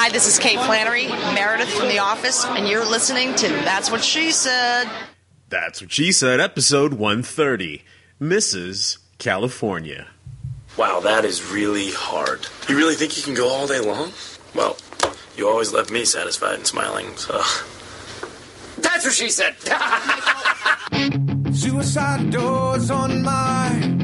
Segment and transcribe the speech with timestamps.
[0.00, 4.04] Hi, this is Kate Flannery, Meredith from The Office, and you're listening to That's What
[4.04, 4.88] She Said.
[5.48, 7.82] That's what she said, episode 130
[8.22, 8.98] Mrs.
[9.18, 10.06] California.
[10.76, 12.46] Wow, that is really hard.
[12.68, 14.12] You really think you can go all day long?
[14.54, 14.76] Well,
[15.36, 17.42] you always left me satisfied and smiling, so.
[18.76, 19.56] That's what she said!
[21.52, 23.96] Suicide doors on my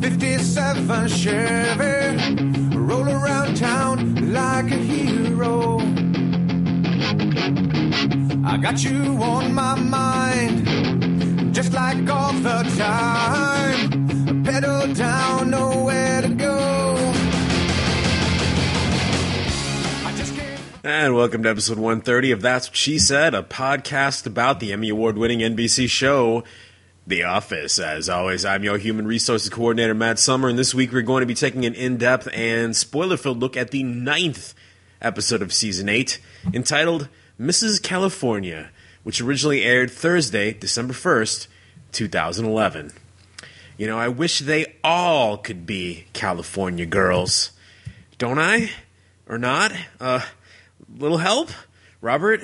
[0.00, 2.65] 57 Chevy.
[2.86, 5.78] Roll around town like a hero.
[8.44, 14.44] I got you on my mind, just like all the time.
[14.44, 17.12] Pedal down, nowhere to go.
[20.84, 24.90] And welcome to episode 130 of That's What She Said, a podcast about the Emmy
[24.90, 26.44] Award winning NBC show,
[27.08, 27.78] The Office.
[27.78, 31.26] As always, I'm your Human Resources Coordinator, Matt Summer, and this week we're going to
[31.26, 34.54] be taking an in depth and spoiler filled look at the ninth
[35.00, 36.18] episode of season 8,
[36.52, 37.08] entitled
[37.40, 37.80] Mrs.
[37.80, 38.70] California,
[39.04, 41.46] which originally aired Thursday, December 1st,
[41.92, 42.92] 2011.
[43.78, 47.52] You know, I wish they all could be California girls.
[48.18, 48.70] Don't I?
[49.28, 49.72] Or not?
[50.00, 50.22] Uh,
[50.98, 51.50] little help?
[52.00, 52.40] Robert?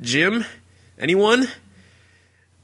[0.00, 0.46] Jim?
[0.98, 1.48] Anyone?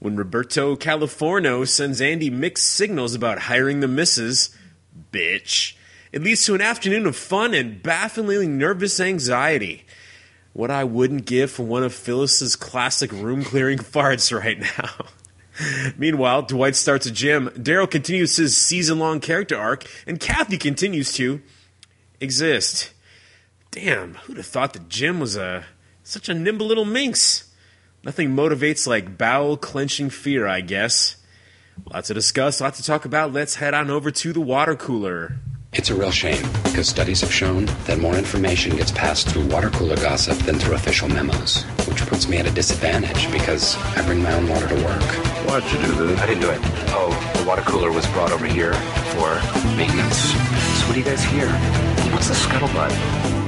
[0.05, 4.55] When Roberto Californo sends Andy mixed signals about hiring the missus,
[5.11, 5.77] bitch,
[6.13, 9.87] it leads to an afternoon of fun and bafflingly nervous anxiety.
[10.53, 15.07] What I wouldn't give for one of Phyllis's classic room clearing farts right now.
[15.97, 21.15] Meanwhile, Dwight starts a gym, Darryl continues his season long character arc, and Kathy continues
[21.15, 21.41] to
[22.21, 22.93] exist.
[23.71, 25.65] Damn, who'd have thought that Jim was a
[26.03, 27.54] such a nimble little minx?
[28.05, 31.17] Nothing motivates like bowel clenching fear, I guess.
[31.91, 33.33] Lots to discuss, lots to talk about.
[33.33, 35.37] Let's head on over to the water cooler.
[35.73, 39.71] It's a real shame because studies have shown that more information gets passed through water
[39.71, 44.23] cooler gossip than through official memos, which puts me at a disadvantage because I bring
[44.23, 45.03] my own water to work.
[45.49, 46.19] Why'd you do that?
[46.19, 46.61] I didn't do it.
[46.91, 48.75] Oh, the water cooler was brought over here
[49.15, 49.35] for
[49.77, 50.19] maintenance.
[50.19, 51.49] So what do you guys hear?
[52.13, 53.44] What's the scuttlebutt?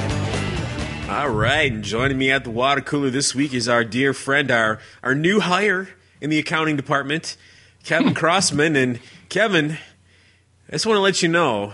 [1.16, 4.50] All right, and joining me at the water cooler this week is our dear friend,
[4.50, 5.88] our our new hire
[6.21, 7.38] in the accounting department,
[7.84, 8.77] Kevin Crossman.
[8.77, 9.00] And
[9.31, 9.78] Kevin,
[10.69, 11.72] I just want to let you know,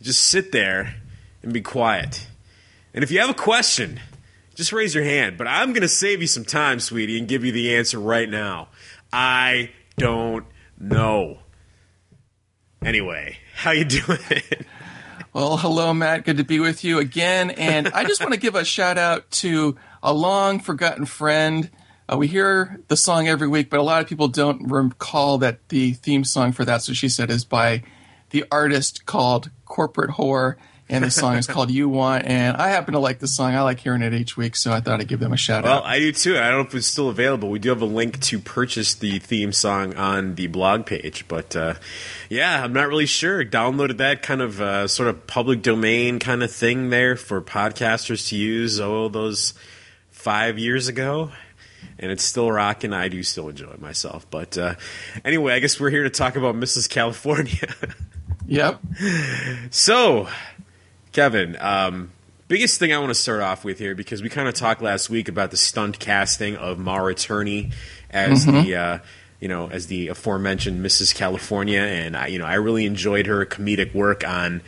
[0.00, 0.94] just sit there
[1.42, 2.28] and be quiet.
[2.94, 3.98] And if you have a question,
[4.54, 5.36] just raise your hand.
[5.36, 8.30] But I'm going to save you some time, sweetie, and give you the answer right
[8.30, 8.68] now.
[9.12, 10.46] I don't
[10.78, 11.38] know.
[12.84, 14.20] Anyway, how you doing?
[15.32, 16.24] Well, hello, Matt.
[16.24, 17.50] Good to be with you again.
[17.50, 21.70] And I just want to give a shout out to a long forgotten friend.
[22.10, 25.68] Uh, we hear the song every week, but a lot of people don't recall that
[25.68, 27.82] the theme song for That's What She Said is by
[28.30, 30.56] the artist called Corporate Whore.
[30.90, 32.24] And the song is called You Want.
[32.24, 33.54] And I happen to like the song.
[33.54, 35.78] I like hearing it each week, so I thought I'd give them a shout Well,
[35.78, 35.82] out.
[35.84, 36.38] Well, I do too.
[36.38, 37.50] I don't know if it's still available.
[37.50, 41.54] We do have a link to purchase the theme song on the blog page, but
[41.54, 41.74] uh,
[42.30, 43.44] yeah, I'm not really sure.
[43.44, 48.28] Downloaded that kind of uh, sort of public domain kind of thing there for podcasters
[48.30, 48.80] to use.
[48.80, 49.52] Oh, those
[50.10, 51.32] five years ago.
[52.00, 52.92] And it's still rocking.
[52.92, 54.28] I do still enjoy it myself.
[54.30, 54.76] But uh,
[55.24, 56.88] anyway, I guess we're here to talk about Mrs.
[56.88, 57.74] California.
[58.50, 58.80] Yep.
[59.70, 60.26] So,
[61.12, 62.10] Kevin, um,
[62.48, 65.10] biggest thing I want to start off with here because we kind of talked last
[65.10, 67.70] week about the stunt casting of Maura Tierney
[68.10, 68.98] as the uh,
[69.40, 71.14] you know as the aforementioned Mrs.
[71.14, 74.62] California, and I you know I really enjoyed her comedic work on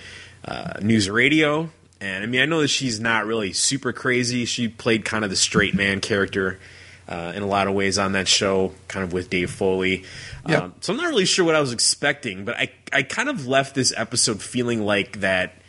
[0.45, 1.71] uh, NewsRadio.
[2.03, 4.47] And I mean, I know that she's not really super crazy.
[4.47, 6.59] She played kind of the straight man character
[7.07, 10.05] uh, in a lot of ways on that show, kind of with Dave Foley.
[10.49, 10.63] Yep.
[10.63, 13.47] Um, so I'm not really sure what I was expecting, but I I kind of
[13.47, 15.60] left this episode feeling like that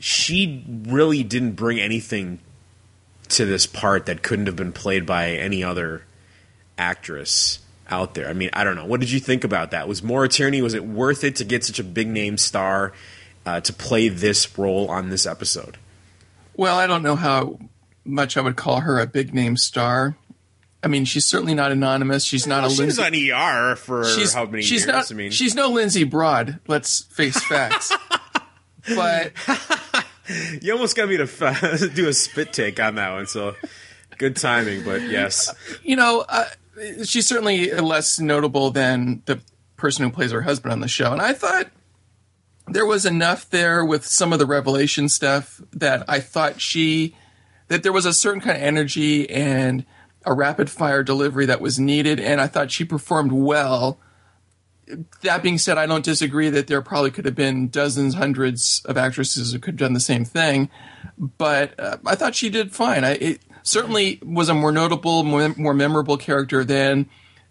[0.00, 2.40] she really didn't bring anything
[3.28, 6.02] to this part that couldn't have been played by any other
[6.76, 8.28] actress out there.
[8.28, 8.84] I mean, I don't know.
[8.86, 9.86] What did you think about that?
[9.86, 12.92] Was Maura Tierney was it worth it to get such a big name star
[13.46, 15.76] uh, to play this role on this episode?
[16.56, 17.58] Well, I don't know how
[18.04, 20.16] much I would call her a big name star.
[20.82, 22.24] I mean, she's certainly not anonymous.
[22.24, 23.32] She's not Well, a she was Lindsay.
[23.32, 23.40] on
[23.72, 24.92] ER for she's how many she's years?
[24.92, 25.12] not.
[25.12, 26.58] I mean, she's no Lindsay Broad.
[26.66, 27.92] Let's face facts.
[28.94, 29.32] but
[30.62, 33.26] you almost got me to f- do a spit take on that one.
[33.26, 33.54] So
[34.18, 35.52] good timing, but yes.
[35.82, 36.46] you know, uh,
[37.04, 39.40] she's certainly less notable than the
[39.76, 41.12] person who plays her husband on the show.
[41.12, 41.68] And I thought
[42.66, 47.16] there was enough there with some of the revelation stuff that I thought she
[47.68, 49.86] that there was a certain kind of energy and
[50.26, 53.98] a rapid fire delivery that was needed, and I thought she performed well
[55.22, 58.96] that being said, I don't disagree that there probably could have been dozens, hundreds of
[58.96, 60.70] actresses who could have done the same thing.
[61.18, 63.04] But uh, I thought she did fine.
[63.04, 67.08] I, it certainly was a more notable, more, more memorable character than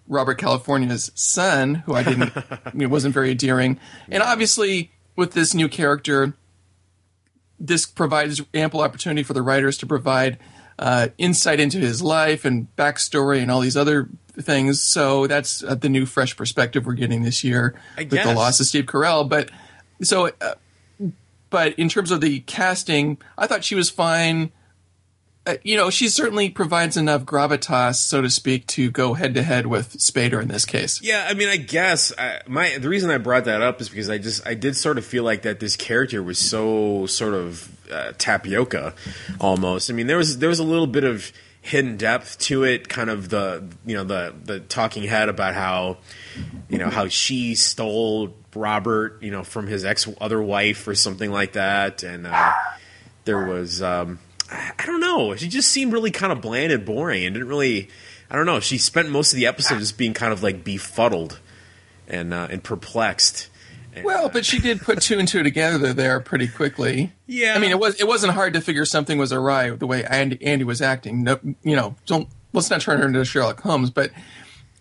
[0.08, 3.80] Robert California's son, who I didn't, I mean, wasn't very endearing.
[4.10, 6.34] And obviously, with this new character,
[7.60, 10.40] this provides ample opportunity for the writers to provide
[10.80, 14.10] uh, insight into his life and backstory and all these other
[14.42, 14.82] things.
[14.82, 18.60] So that's uh, the new fresh perspective we're getting this year I with the loss
[18.60, 19.28] of Steve Carell.
[19.28, 19.50] But
[20.02, 20.56] so, uh,
[21.50, 24.52] but in terms of the casting, I thought she was fine.
[25.46, 29.42] Uh, you know, she certainly provides enough gravitas, so to speak, to go head to
[29.42, 31.02] head with Spader in this case.
[31.02, 34.10] Yeah, I mean, I guess I, my the reason I brought that up is because
[34.10, 37.72] I just I did sort of feel like that this character was so sort of
[37.90, 38.94] uh, tapioca,
[39.40, 39.90] almost.
[39.90, 43.10] I mean, there was there was a little bit of hidden depth to it, kind
[43.10, 45.98] of the you know the the talking head about how
[46.70, 51.32] you know how she stole Robert, you know, from his ex other wife or something
[51.32, 52.54] like that, and uh,
[53.26, 53.82] there was.
[53.82, 54.20] Um,
[54.52, 55.36] I don't know.
[55.36, 57.90] She just seemed really kind of bland and boring, and didn't really.
[58.32, 58.60] I don't know.
[58.60, 61.40] She spent most of the episode just being kind of like befuddled
[62.08, 63.50] and uh, and perplexed.
[63.96, 67.14] And, Well, uh, but she did put two and two together there pretty quickly.
[67.28, 67.54] Yeah.
[67.56, 70.44] I mean, it was it wasn't hard to figure something was awry the way Andy,
[70.46, 71.24] Andy was acting.
[71.24, 74.12] No, you know, don't let's not turn her into Sherlock Holmes, but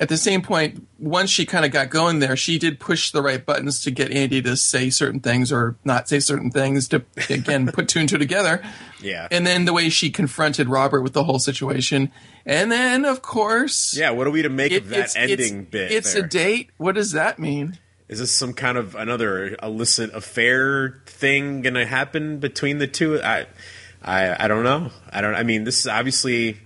[0.00, 3.20] at the same point, once she kind of got going there, she did push the
[3.20, 7.02] right buttons to get Andy to say certain things or not say certain things to
[7.28, 8.62] again put two and two together.
[9.02, 9.26] Yeah.
[9.30, 12.12] And then the way she confronted Robert with the whole situation,
[12.46, 15.70] and then of course, yeah, what are we to make it- of that ending it's,
[15.70, 15.90] bit?
[15.92, 16.24] It's there?
[16.24, 16.70] a date.
[16.76, 17.78] What does that mean?
[18.08, 23.20] Is this some kind of another illicit affair thing going to happen between the two?
[23.20, 23.46] I,
[24.02, 24.90] I, I don't know.
[25.10, 25.34] I don't.
[25.34, 26.58] I mean, this is obviously,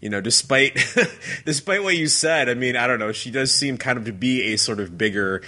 [0.00, 0.74] you know, despite
[1.44, 2.48] despite what you said.
[2.48, 3.12] I mean, I don't know.
[3.12, 5.42] She does seem kind of to be a sort of bigger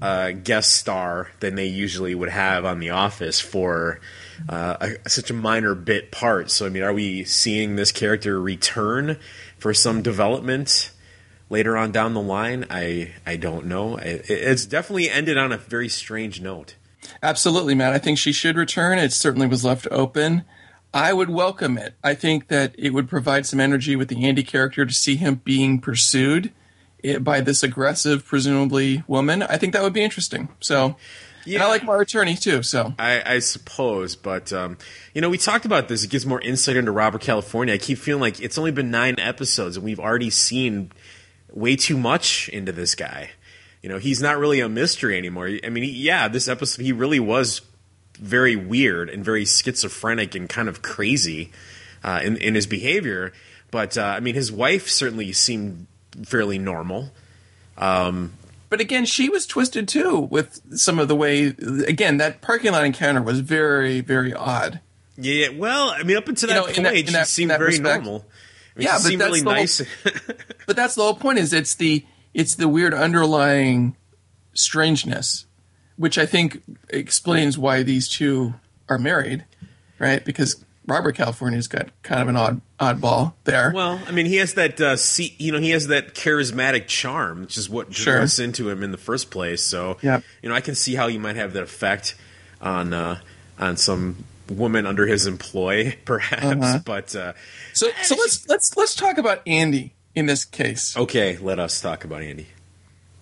[0.00, 4.00] uh, guest star than they usually would have on The Office for
[4.48, 6.50] uh, a, such a minor bit part.
[6.50, 9.18] So, I mean, are we seeing this character return
[9.58, 10.91] for some development?
[11.52, 12.64] Later on down the line.
[12.70, 13.96] I I don't know.
[13.98, 16.76] It, it's definitely ended on a very strange note.
[17.22, 17.92] Absolutely, Matt.
[17.92, 18.98] I think she should return.
[18.98, 20.44] It certainly was left open.
[20.94, 21.94] I would welcome it.
[22.02, 25.42] I think that it would provide some energy with the Andy character to see him
[25.44, 26.52] being pursued
[27.04, 29.42] eh, by this aggressive, presumably woman.
[29.42, 30.48] I think that would be interesting.
[30.60, 30.96] So,
[31.46, 32.62] and I like Maura Tierney too.
[32.62, 34.78] So, I, I suppose, but um,
[35.12, 36.02] you know, we talked about this.
[36.02, 37.74] It gives more insight into Robert California.
[37.74, 40.92] I keep feeling like it's only been nine episodes, and we've already seen
[41.52, 43.30] way too much into this guy.
[43.82, 45.50] You know, he's not really a mystery anymore.
[45.64, 47.62] I mean, he, yeah, this episode he really was
[48.18, 51.50] very weird and very schizophrenic and kind of crazy
[52.04, 53.32] uh, in in his behavior.
[53.70, 55.86] But uh, I mean, his wife certainly seemed
[56.24, 57.10] fairly normal.
[57.76, 61.46] but again, she was twisted too with some of the way.
[61.88, 64.80] Again, that parking lot encounter was very, very odd.
[65.16, 65.48] Yeah.
[65.50, 67.66] Well, I mean, up until You that know, point, in that- she that- seemed very
[67.66, 68.04] respect.
[68.04, 68.24] normal.
[68.74, 70.34] I mean, Yeah, but that's really the whole-
[70.66, 71.38] But that's the whole point.
[71.38, 72.04] Is it's the
[72.34, 73.96] it's the weird underlying
[74.54, 75.46] strangeness,
[75.96, 78.54] which I think explains why these two
[78.88, 79.44] are married,
[79.98, 80.24] right?
[80.24, 83.72] Because Robert California's got kind of an odd oddball there.
[83.74, 87.42] well, I mean, he has that, uh, see, you know, he has that charismatic charm,
[87.42, 88.20] which is what drew Sure.
[88.20, 89.62] us into him in the first place.
[89.62, 90.24] So, Yep.
[90.42, 92.16] you know, I can see how you might have that effect
[92.60, 93.20] on uh,
[93.58, 96.44] on some woman under his employ, perhaps.
[96.44, 96.78] Uh-huh.
[96.84, 97.32] But uh,
[97.72, 100.96] so so let's let's let's talk about Andy in this case.
[100.96, 102.48] okay, let us talk about Andy.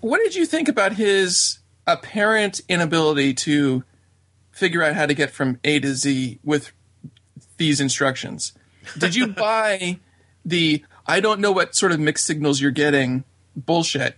[0.00, 3.84] What did you think about his apparent inability to
[4.50, 6.72] figure out how to get from A to Z with
[7.56, 8.52] these instructions?
[8.98, 9.98] Did you buy
[10.44, 13.24] the I don't know what sort of mixed signals you're getting
[13.56, 14.16] bullshit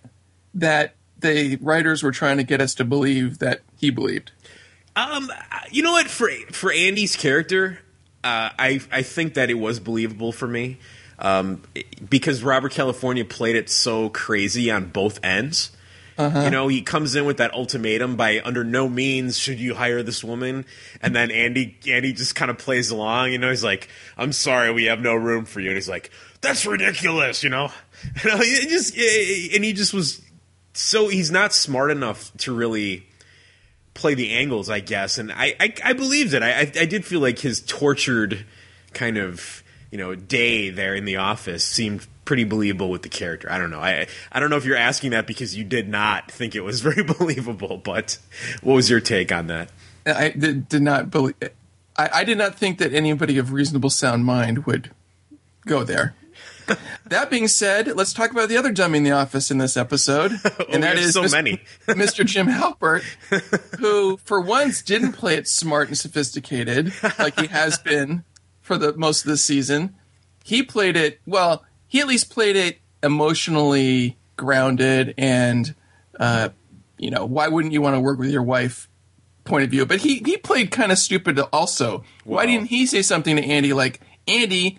[0.54, 4.32] that the writers were trying to get us to believe that he believed?
[4.94, 5.30] Um,
[5.70, 6.08] you know what?
[6.08, 7.78] For for Andy's character,
[8.22, 10.78] uh, I I think that it was believable for me,
[11.18, 11.62] um,
[12.08, 15.70] because Robert California played it so crazy on both ends.
[16.44, 20.02] You know, he comes in with that ultimatum by under no means should you hire
[20.02, 20.66] this woman,
[21.00, 23.32] and then Andy Andy just kind of plays along.
[23.32, 26.10] You know, he's like, "I'm sorry, we have no room for you," and he's like,
[26.42, 27.70] "That's ridiculous," you know.
[28.24, 30.20] You know, just and he just was
[30.74, 33.06] so he's not smart enough to really
[33.94, 36.42] play the angles, I guess, and I I, I believed it.
[36.42, 38.44] I, I I did feel like his tortured
[38.92, 43.50] kind of you know day there in the office seemed pretty believable with the character.
[43.50, 43.80] I don't know.
[43.80, 46.80] I I don't know if you're asking that because you did not think it was
[46.88, 48.18] very believable, but
[48.62, 49.70] what was your take on that?
[50.06, 51.36] I did, did not believe.
[51.96, 54.90] I, I did not think that anybody of reasonable sound mind would
[55.66, 56.14] go there.
[57.06, 60.32] That being said, let's talk about the other dummy in the office in this episode,
[60.70, 61.56] and that Oh, have so Mis- many.
[61.88, 62.24] Mr.
[62.24, 63.02] Jim Halpert,
[63.78, 68.24] who for once didn't play it smart and sophisticated like he has been
[68.60, 69.94] for the most of the season.
[70.44, 71.64] He played it well.
[71.86, 75.74] He at least played it emotionally grounded and,
[76.18, 76.50] uh,
[76.98, 78.88] you know, why wouldn't you want to work with your wife?
[79.44, 82.04] Point of view, but he he played kind of stupid also.
[82.22, 84.78] Why didn't he say something to Andy like, Andy,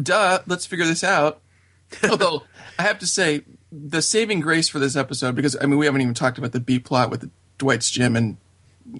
[0.00, 1.40] duh, let's figure this out.
[2.08, 2.44] Although
[2.78, 6.00] I have to say, the saving grace for this episode, because I mean, we haven't
[6.00, 8.36] even talked about the B plot with Dwight's gym and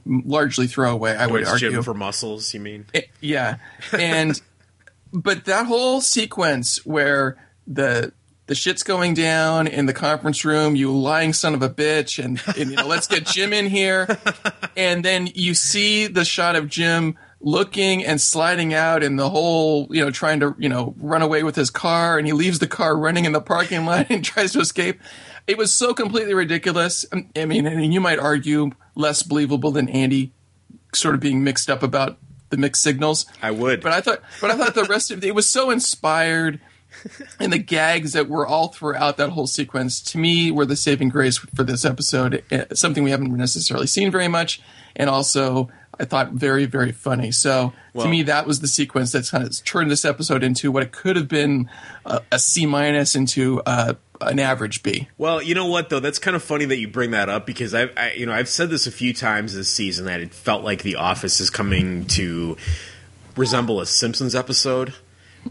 [0.06, 1.16] largely throwaway.
[1.16, 1.70] I would argue.
[1.70, 2.86] gym for muscles, you mean?
[2.94, 3.56] Eh, yeah,
[3.92, 4.40] and
[5.12, 7.36] but that whole sequence where
[7.66, 8.12] the
[8.46, 12.40] the shit's going down in the conference room, you lying son of a bitch, and,
[12.58, 14.18] and you know, let's get Jim in here,
[14.76, 19.86] and then you see the shot of Jim looking and sliding out, and the whole
[19.90, 22.66] you know trying to you know run away with his car, and he leaves the
[22.66, 24.98] car running in the parking lot and tries to escape.
[25.46, 27.04] It was so completely ridiculous.
[27.36, 30.32] I mean, and you might argue less believable than Andy
[30.94, 32.16] sort of being mixed up about
[32.50, 33.26] the mixed signals.
[33.42, 33.82] I would.
[33.82, 36.60] But I thought, but I thought the rest of it was so inspired,
[37.38, 41.10] and the gags that were all throughout that whole sequence to me were the saving
[41.10, 42.42] grace for this episode.
[42.50, 44.62] eh, Something we haven't necessarily seen very much,
[44.96, 47.30] and also I thought very very funny.
[47.32, 50.70] So Well- to me, that was the sequence that's kind of turned this episode into
[50.72, 51.68] what it could have been
[52.04, 55.08] a, a C minus into uh, an average B.
[55.18, 56.00] Well, you know what though?
[56.00, 58.48] That's kind of funny that you bring that up because I've, I, you know, I've
[58.48, 62.06] said this a few times this season that it felt like The Office is coming
[62.06, 62.56] to
[63.36, 64.94] resemble a Simpsons episode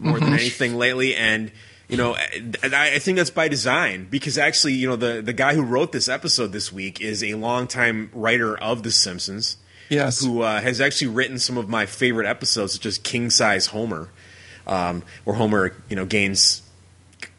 [0.00, 1.52] more than anything lately, and
[1.88, 5.54] you know, I, I think that's by design because actually, you know, the the guy
[5.54, 9.58] who wrote this episode this week is a longtime writer of The Simpsons.
[9.88, 10.24] Yes.
[10.24, 14.08] who uh, has actually written some of my favorite episodes, such as King Size Homer,
[14.66, 16.62] um, where Homer, you know, gains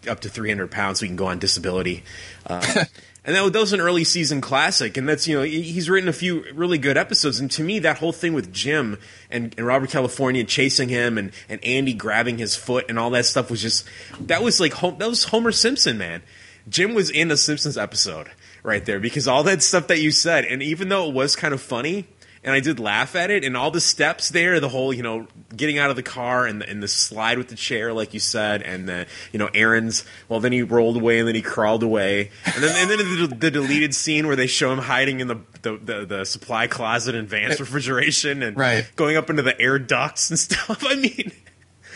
[0.08, 2.04] up to 300 pounds so he can go on disability.
[2.46, 2.62] Uh,
[3.25, 4.98] and that, that was an early season classic.
[4.98, 7.40] And that's, you know, he's written a few really good episodes.
[7.40, 9.00] And to me, that whole thing with Jim
[9.30, 13.25] and, and Robert California chasing him and, and Andy grabbing his foot and all that
[13.25, 13.88] stuff was just,
[14.20, 16.22] that was like, that was Homer Simpson, man.
[16.68, 18.30] Jim was in a Simpsons episode
[18.64, 21.54] right there because all that stuff that you said, and even though it was kind
[21.54, 22.08] of funny,
[22.46, 25.28] and I did laugh at it, and all the steps there, the whole, you know,
[25.56, 28.20] getting out of the car and the, and the slide with the chair, like you
[28.22, 31.82] said, and the, you know, Erin's, well, then he rolled away and then he crawled
[31.84, 32.30] away.
[32.46, 32.98] And then, and then
[33.30, 36.68] the, the deleted scene where they show him hiding in the, the, the, the supply
[36.68, 38.90] closet in Vance refrigeration and Right.
[38.96, 40.84] going up into the air ducts and stuff.
[40.88, 41.32] I mean,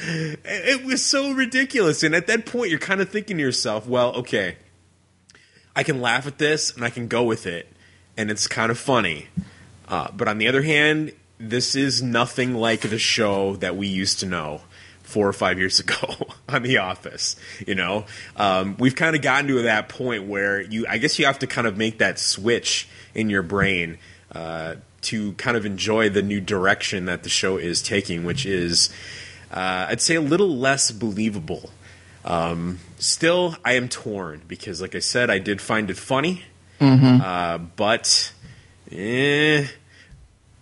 [0.02, 2.04] it was so ridiculous.
[2.04, 4.56] And at that point, you're kind of thinking to yourself, well, okay,
[5.76, 7.72] I can laugh at this and I can go with it,
[8.18, 9.28] and it's kind of funny.
[9.90, 14.20] Uh, but on the other hand, this is nothing like the show that we used
[14.20, 14.62] to know
[15.02, 16.16] four or five years ago
[16.48, 17.36] on The Office.
[17.66, 18.06] You know,
[18.36, 21.48] um, we've kind of gotten to that point where you, I guess, you have to
[21.48, 23.98] kind of make that switch in your brain
[24.32, 28.90] uh, to kind of enjoy the new direction that the show is taking, which is,
[29.52, 31.72] uh, I'd say, a little less believable.
[32.26, 36.44] Um, still, I am torn because, like I said, I did find it funny,
[37.24, 38.34] uh, but
[38.92, 39.66] eh,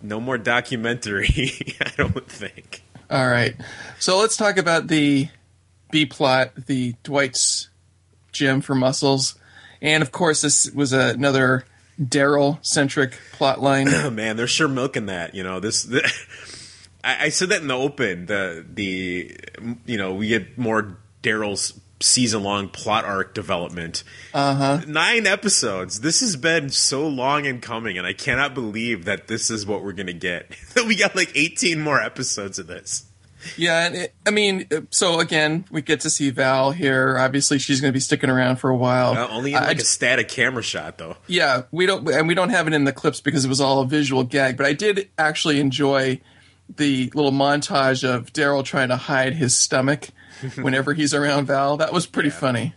[0.02, 1.28] no more documentary.
[1.80, 2.82] I don't think.
[3.10, 3.56] All right.
[3.98, 5.28] So let's talk about the
[5.90, 7.68] B plot, the Dwight's
[8.32, 9.36] gym for muscles.
[9.80, 11.64] And of course, this was another
[12.00, 13.88] Darryl centric plot line.
[13.88, 15.34] Oh man, they're sure milking that.
[15.34, 15.84] You know this.
[15.84, 16.02] The,
[17.04, 18.26] I, I said that in the open.
[18.26, 19.36] The the
[19.86, 24.04] you know we get more Darryl's season long plot arc development.
[24.32, 24.80] Uh huh.
[24.86, 26.00] Nine episodes.
[26.00, 29.82] This has been so long in coming, and I cannot believe that this is what
[29.82, 30.50] we're gonna get.
[30.86, 33.04] we got like eighteen more episodes of this.
[33.56, 33.86] yeah.
[33.86, 37.16] And it, I mean, so again, we get to see Val here.
[37.18, 39.12] Obviously, she's going to be sticking around for a while.
[39.12, 41.16] Uh, only in I- I like a static camera shot though.
[41.28, 43.80] Yeah, we don't, and we don't have it in the clips because it was all
[43.80, 44.56] a visual gag.
[44.56, 46.20] But I did actually enjoy
[46.76, 50.08] the little montage of Darryl trying to hide his stomach
[50.56, 51.76] whenever he's around Val.
[51.78, 52.74] That was pretty funny.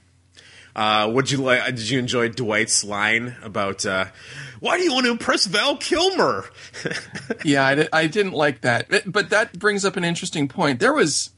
[0.76, 1.66] Uh, would you like?
[1.66, 4.06] Did you enjoy Dwight's line about uh,
[4.62, 6.46] why do you want to impress Val Kilmer?
[7.44, 8.88] Yeah, I, di- I didn't like that.
[8.90, 10.80] But- But that brings up an interesting point.
[10.80, 11.32] There was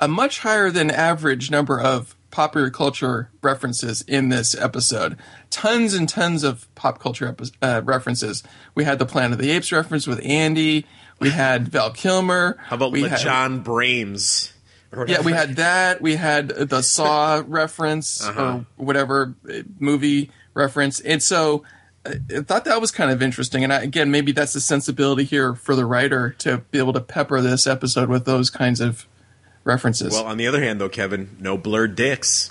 [0.00, 5.16] a much higher than average number of popular culture references in this episode.
[5.50, 8.42] Tons and tons of pop culture epi- uh, references.
[8.74, 10.86] We had the Planet of the Apes reference with Andy.
[11.20, 12.56] We had Val Kilmer.
[12.66, 14.51] How about we had- John Brames?
[15.06, 16.00] Yeah, we had that.
[16.02, 21.64] We had the Saw reference or whatever uh, movie reference, and so
[22.04, 23.64] uh, I thought that was kind of interesting.
[23.64, 27.00] And I, again, maybe that's the sensibility here for the writer to be able to
[27.00, 29.06] pepper this episode with those kinds of
[29.64, 30.12] references.
[30.12, 32.50] Well, on the other hand, though, Kevin, no blurred dicks.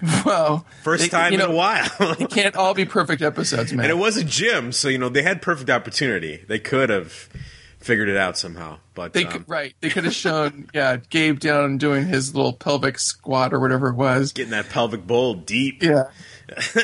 [0.24, 1.88] Well, First they- time you in a while.
[2.20, 3.86] It can't all be perfect episodes, man.
[3.86, 6.44] and it was a gym, so you know they had perfect opportunity.
[6.46, 7.28] They could have
[7.88, 9.74] figured it out somehow, but They um, could, right.
[9.80, 13.94] They could have shown, yeah, Gabe down doing his little pelvic squat or whatever it
[13.94, 14.34] was.
[14.34, 15.82] getting that pelvic bowl deep.
[15.82, 16.10] Yeah.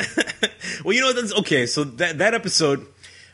[0.83, 1.67] well, you know that's okay.
[1.67, 2.87] So that that episode,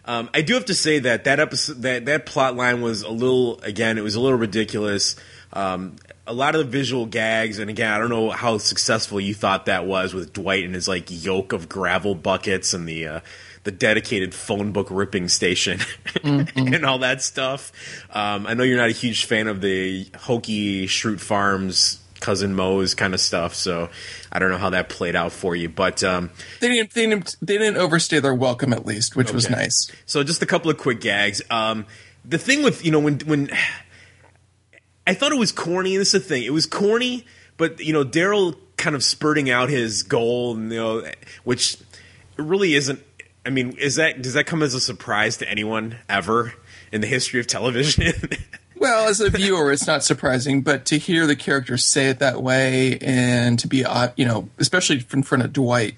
[0.05, 3.11] um, I do have to say that that episode that that plot line was a
[3.11, 5.15] little again, it was a little ridiculous.
[5.53, 5.97] Um,
[6.27, 9.67] a lot of the visual gags, and again, I don't know how successful you thought
[9.67, 13.21] that was with Dwight and his like yoke of gravel buckets and the uh,
[13.65, 15.81] the dedicated phone book ripping station
[16.25, 17.73] and all that stuff.
[18.11, 22.95] Um, I know you're not a huge fan of the hokey Schrute Farms cousin Moe's
[22.95, 23.89] kind of stuff, so
[24.31, 26.05] I don't know how that played out for you, but.
[26.05, 29.91] Um, They didn't, they didn't, they didn't overstay their welcome at least, which was nice.
[30.07, 31.43] So just a couple of quick gags.
[31.51, 31.87] Um,
[32.25, 33.51] the thing with you know when when
[35.07, 35.95] I thought it was corny.
[35.95, 36.45] And this is the thing.
[36.45, 37.25] It was corny,
[37.57, 41.05] but you know Darryl kind of spurting out his goal, and, you know,
[41.45, 41.77] which
[42.37, 43.01] really isn't.
[43.45, 46.55] I mean, is that does that come as a surprise to anyone ever
[46.93, 48.13] in the history of television?
[48.81, 52.43] Well, as a viewer, it's not surprising, but to hear the characters say it that
[52.43, 55.97] way and to be, uh, you know, especially in front of Dwight,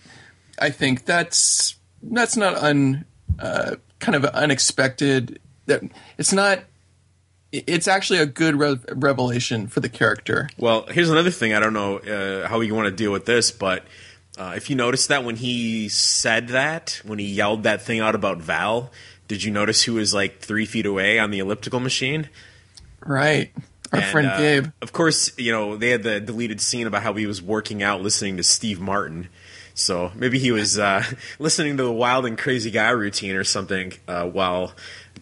[0.59, 3.05] I think that's that's not un
[3.39, 5.39] uh, kind of unexpected.
[5.67, 5.85] That
[6.19, 6.65] it's not.
[7.53, 10.49] It's actually a good re- revelation for the character.
[10.57, 11.55] Well, here's another thing.
[11.55, 13.85] I don't know uh, how you want to deal with this, but
[14.39, 18.15] uh, if you noticed that when he said that, when he yelled that thing out
[18.15, 18.91] about Val,
[19.29, 22.29] did you notice who was like three feet away on the elliptical machine?
[23.05, 23.53] Right.
[23.93, 24.67] Our And, friend uh, Gabe.
[24.81, 28.01] Of course, you know they had the deleted scene about how he was working out
[28.01, 29.29] listening to Steve Martin.
[29.75, 31.05] So maybe he was uh,
[31.39, 34.73] listening to the Wild and Crazy Guy routine or something uh, while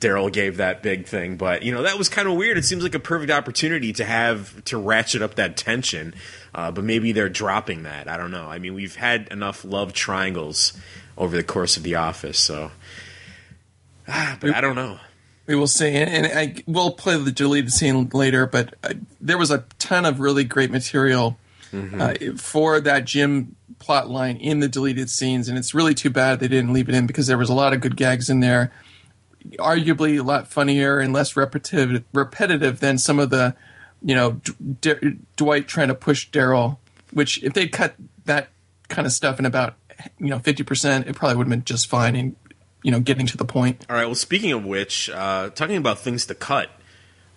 [0.00, 1.36] Darryl gave that big thing.
[1.36, 2.58] But you know that was kind of weird.
[2.58, 6.14] It seems like a perfect opportunity to have to ratchet up that tension.
[6.54, 8.08] Uh, but maybe they're dropping that.
[8.08, 8.46] I don't know.
[8.46, 10.72] I mean, we've had enough love triangles
[11.16, 12.72] over the course of The Office, so.
[14.08, 14.98] Ah, but I don't know.
[15.46, 18.46] We will see, and, and I we'll play the deleted scene later.
[18.46, 21.38] But uh, there was a ton of really great material
[21.72, 26.40] uh, for that gym plot line in the deleted scenes, and it's really too bad
[26.40, 28.72] they didn't leave it in because there was a lot of good gags in there.
[29.58, 33.54] Arguably a lot funnier and less repetitive repetitive than some of the,
[34.02, 36.78] you know, D- D- Dwight trying to push Darryl.
[37.12, 37.94] Which if they'd cut
[38.26, 38.48] that
[38.88, 39.74] kind of stuff in about
[40.18, 42.36] you know fifty percent, it probably would have been just fine and
[42.82, 43.84] you know getting to the point.
[43.90, 44.06] All right.
[44.06, 46.70] Well, speaking of which, uh, talking about things to cut.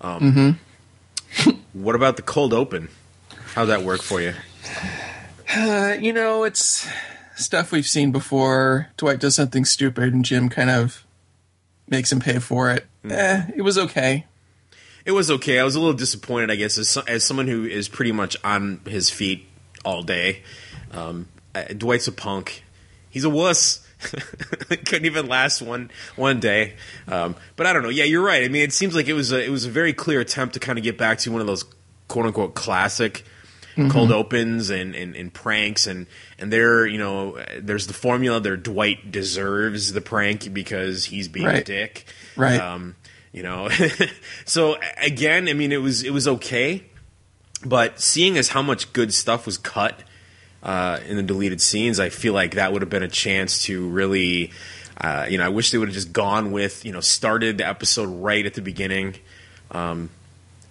[0.02, 0.58] Um,
[1.40, 1.52] Mm-hmm.
[1.74, 2.90] What about the cold open?
[3.56, 4.34] How'd that work for you?
[5.56, 6.88] Uh, you know, it's
[7.36, 8.90] stuff we've seen before.
[8.98, 11.04] Dwight does something stupid, and Jim kind of
[11.88, 12.86] makes him pay for it.
[13.10, 14.26] Eh, it was okay.
[15.06, 15.60] It was okay.
[15.60, 18.38] I was a little disappointed, I guess, as, so- as someone who is pretty much
[18.44, 19.46] on his feet
[19.84, 20.42] all day.
[20.92, 22.64] Um, uh, Dwight's a punk.
[23.10, 23.86] He's a wuss.
[24.70, 26.74] Couldn't even last one one day.
[27.08, 27.90] Um, but I don't know.
[27.90, 28.44] Yeah, you're right.
[28.44, 30.60] I mean, it seems like it was a, it was a very clear attempt to
[30.60, 31.64] kind of get back to one of those
[32.08, 33.24] quote unquote classic
[33.90, 36.08] cold opens and, and, and pranks and
[36.38, 41.48] and there you know there's the formula there Dwight deserves the prank because he's being
[41.48, 42.06] a dick.
[42.36, 42.60] Right.
[42.60, 42.96] um,
[43.32, 43.70] you know
[44.46, 46.84] so again I mean it was it was okay
[47.66, 50.04] but seeing as how much good stuff was cut
[50.64, 53.88] uh, in the deleted scenes, I feel like that would have been a chance to
[53.90, 54.52] really,
[55.00, 57.68] uh, you know, I wish they would have just gone with, you know, started the
[57.68, 59.16] episode right at the beginning,
[59.72, 60.10] um,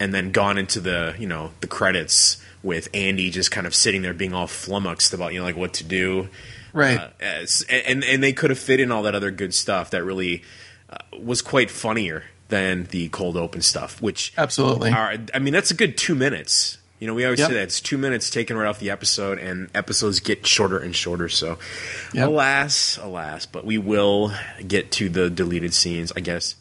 [0.03, 4.03] and then gone into the, you know, the credits with Andy just kind of sitting
[4.03, 6.29] there being all flummoxed about, you know, like what to do.
[6.73, 6.99] Right.
[6.99, 10.03] Uh, as, and and they could have fit in all that other good stuff that
[10.03, 10.43] really
[10.91, 14.91] uh, was quite funnier than the cold open stuff, which Absolutely.
[14.91, 16.79] are, I mean, that's a good two minutes.
[16.99, 17.49] You know, we always Yep.
[17.49, 20.95] say that it's two minutes taken right off the episode, and episodes get shorter and
[20.95, 21.29] shorter.
[21.29, 21.59] So,
[22.13, 22.29] Yep.
[22.29, 24.33] alas, alas, but we will
[24.67, 26.55] get to the deleted scenes, I guess,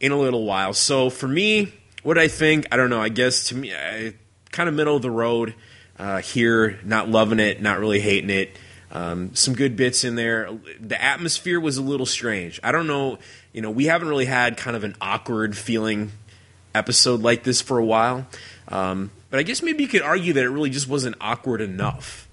[0.00, 0.74] in a little while.
[0.74, 1.72] So, for me,
[2.06, 3.02] what I think, I don't know.
[3.02, 4.14] I guess to me, I,
[4.52, 5.54] kind of middle of the road
[5.98, 6.78] uh, here.
[6.84, 8.56] Not loving it, not really hating it.
[8.92, 10.48] Um, some good bits in there.
[10.78, 12.60] The atmosphere was a little strange.
[12.62, 13.18] I don't know.
[13.52, 16.12] You know, we haven't really had kind of an awkward feeling
[16.76, 18.24] episode like this for a while.
[18.68, 22.28] Um, but I guess maybe you could argue that it really just wasn't awkward enough.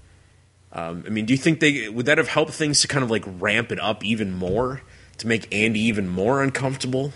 [0.71, 3.09] Um, I mean, do you think they would that have helped things to kind of
[3.09, 4.81] like ramp it up even more
[5.17, 7.11] to make Andy even more uncomfortable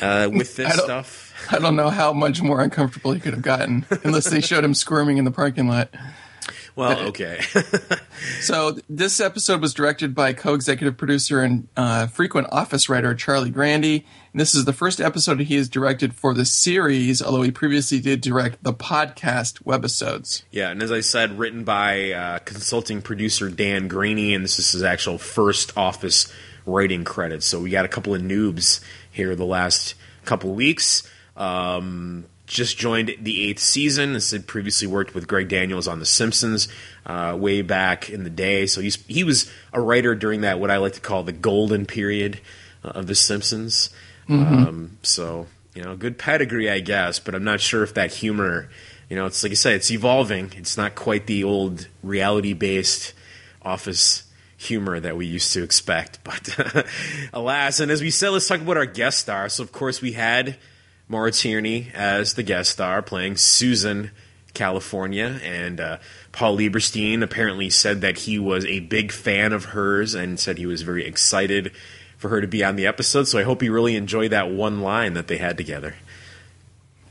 [0.00, 1.21] uh, with this stuff?
[1.50, 4.74] I don't know how much more uncomfortable he could have gotten unless they showed him
[4.74, 5.90] squirming in the parking lot.
[6.74, 7.40] Well, okay.
[8.40, 14.06] So this episode was directed by co-executive producer and uh, frequent office writer Charlie Grandy.
[14.32, 18.00] And this is the first episode he has directed for the series, although he previously
[18.00, 20.44] did direct the podcast webisodes.
[20.50, 24.72] yeah, and as I said, written by uh, consulting producer Dan Greaney, and this is
[24.72, 26.32] his actual first office
[26.64, 27.42] writing credit.
[27.42, 31.02] So we got a couple of noobs here the last couple weeks.
[31.36, 34.12] Um, just joined the eighth season.
[34.12, 36.68] This had previously worked with Greg Daniels on The Simpsons
[37.06, 38.66] uh, way back in the day.
[38.66, 41.86] So he's he was a writer during that what I like to call the golden
[41.86, 42.40] period
[42.84, 43.90] uh, of The Simpsons.
[44.28, 48.68] Um, so you know, good pedigree, I guess, but I'm not sure if that humor,
[49.08, 50.52] you know, it's like I said, it's evolving.
[50.56, 53.14] It's not quite the old reality based
[53.62, 54.24] office
[54.58, 56.18] humor that we used to expect.
[56.24, 56.86] But
[57.32, 59.48] alas, and as we said, let's talk about our guest star.
[59.48, 60.56] So, of course, we had
[61.12, 64.12] Maura Tierney as the guest star playing Susan
[64.54, 65.98] California, and uh,
[66.32, 70.64] Paul Lieberstein apparently said that he was a big fan of hers and said he
[70.64, 71.70] was very excited
[72.16, 73.24] for her to be on the episode.
[73.24, 75.96] So I hope you really enjoyed that one line that they had together.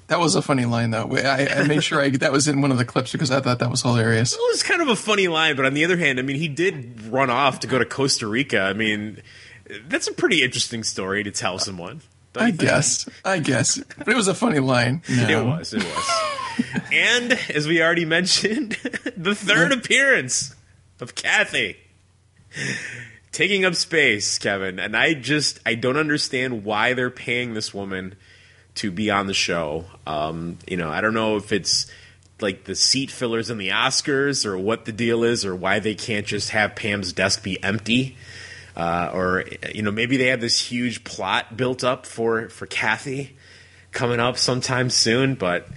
[0.08, 1.16] That was a funny line, though.
[1.18, 3.60] I, I made sure I, that was in one of the clips because I thought
[3.60, 4.34] that was hilarious.
[4.34, 6.48] It was kind of a funny line, but on the other hand, I mean, he
[6.48, 8.62] did run off to go to Costa Rica.
[8.62, 9.22] I mean,
[9.88, 12.02] that's a pretty interesting story to tell someone.
[12.34, 13.10] Don't I guess.
[13.26, 13.82] I guess.
[13.98, 15.02] But it was a funny line.
[15.10, 15.28] No.
[15.28, 15.74] It was.
[15.74, 16.82] It was.
[16.91, 18.72] and as we already mentioned,
[19.17, 20.56] the third appearance
[21.00, 21.78] of Kathy
[23.32, 24.80] taking up space, Kevin.
[24.80, 28.15] And I just I don't understand why they're paying this woman
[28.76, 29.86] to be on the show.
[30.06, 31.91] Um, you know, I don't know if it's
[32.39, 35.96] like the seat fillers in the Oscars or what the deal is or why they
[35.96, 38.17] can't just have Pam's desk be empty.
[38.76, 43.36] Uh, or you know maybe they have this huge plot built up for for Kathy
[43.92, 45.68] coming up sometime soon, but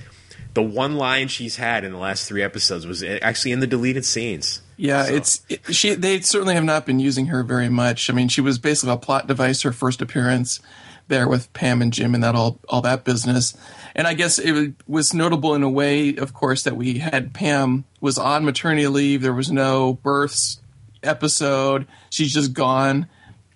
[0.55, 4.05] the one line she's had in the last three episodes was actually in the deleted
[4.05, 4.63] scenes.
[4.77, 5.95] Yeah, So- it's it, she.
[5.95, 8.09] They certainly have not been using her very much.
[8.11, 9.63] I mean, she was basically a plot device.
[9.63, 10.61] Her first appearance
[11.09, 13.57] there with Pam and Jim and that all all that business.
[13.97, 17.85] And I guess it was notable in a way, of course, that we had Pam
[18.01, 19.23] was on maternity leave.
[19.23, 20.59] There was no births
[21.05, 21.87] episode.
[22.11, 23.07] She's just gone.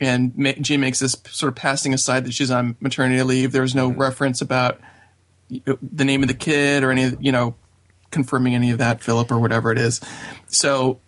[0.00, 3.52] And Ma- Jim makes this sort of passing aside that she's on maternity leave.
[3.52, 4.00] There was no mm-hmm.
[4.00, 4.80] reference about
[5.66, 7.56] uh, the name of the kid or any, you know,
[8.11, 10.00] confirming any of that, Philip or whatever it is.
[10.46, 11.00] So,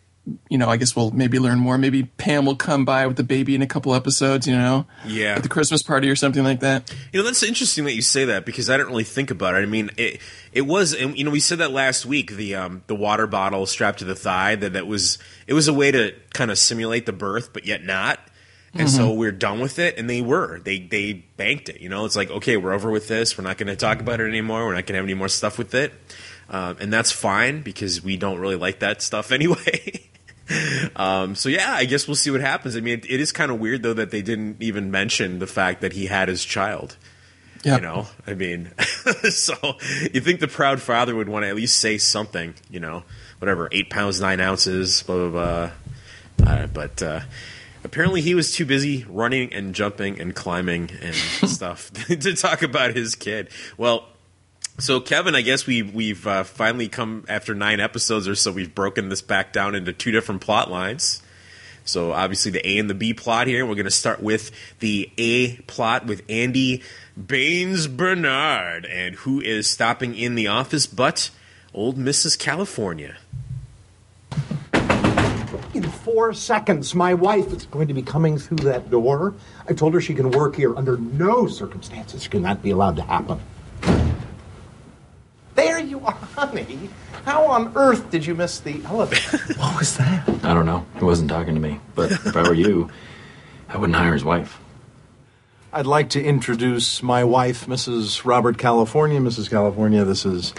[0.48, 1.78] you know, I guess we'll maybe learn more.
[1.78, 5.34] Maybe Pam will come by with the baby in a couple episodes, you know, Yeah.
[5.36, 6.94] at the Christmas party or something like that.
[7.12, 9.58] You know, that's interesting that you say that because I didn't really think about it.
[9.58, 10.20] I mean, it
[10.52, 12.32] it was, and, you know, we said that last week.
[12.32, 15.72] The um the water bottle strapped to the thigh that that was it was a
[15.74, 18.20] way to kind of simulate the birth, but yet not.
[18.72, 20.60] And so we're done with it, and they were.
[20.60, 21.80] They they banked it.
[21.80, 23.36] You know, it's like okay, we're over with this.
[23.36, 24.64] We're not going to talk about it anymore.
[24.64, 25.92] We're not going to have any more stuff with it,
[26.48, 30.02] um, and that's fine because we don't really like that stuff anyway.
[30.96, 32.76] Um, so yeah, I guess we'll see what happens.
[32.76, 35.46] I mean, it, it is kind of weird though that they didn't even mention the
[35.46, 36.96] fact that he had his child.
[37.62, 37.76] Yeah.
[37.76, 38.72] You know, I mean,
[39.30, 39.54] so
[40.12, 43.02] you think the proud father would want to at least say something, you know,
[43.38, 45.70] whatever, eight pounds nine ounces, blah blah blah.
[46.46, 47.20] Uh, but uh,
[47.84, 51.14] apparently, he was too busy running and jumping and climbing and
[51.50, 53.48] stuff to talk about his kid.
[53.76, 54.06] Well,
[54.80, 58.52] so Kevin, I guess we we've uh, finally come after nine episodes or so.
[58.52, 61.22] We've broken this back down into two different plot lines.
[61.84, 63.66] So obviously the A and the B plot here.
[63.66, 66.82] We're going to start with the A plot with Andy
[67.26, 71.30] Baines Bernard, and who is stopping in the office but
[71.74, 72.38] old Mrs.
[72.38, 73.16] California.
[75.72, 79.34] In four seconds, my wife is going to be coming through that door.
[79.68, 80.76] I told her she can work here.
[80.76, 83.40] Under no circumstances can that be allowed to happen.
[85.54, 86.90] There you are, honey.
[87.24, 89.38] How on earth did you miss the elevator?
[89.58, 90.28] what was that?
[90.44, 90.86] I don't know.
[90.98, 91.80] He wasn't talking to me.
[91.94, 92.90] But if I were you,
[93.68, 94.58] I wouldn't hire his wife.
[95.72, 98.24] I'd like to introduce my wife, Mrs.
[98.24, 99.20] Robert California.
[99.20, 99.48] Mrs.
[99.48, 100.52] California, this is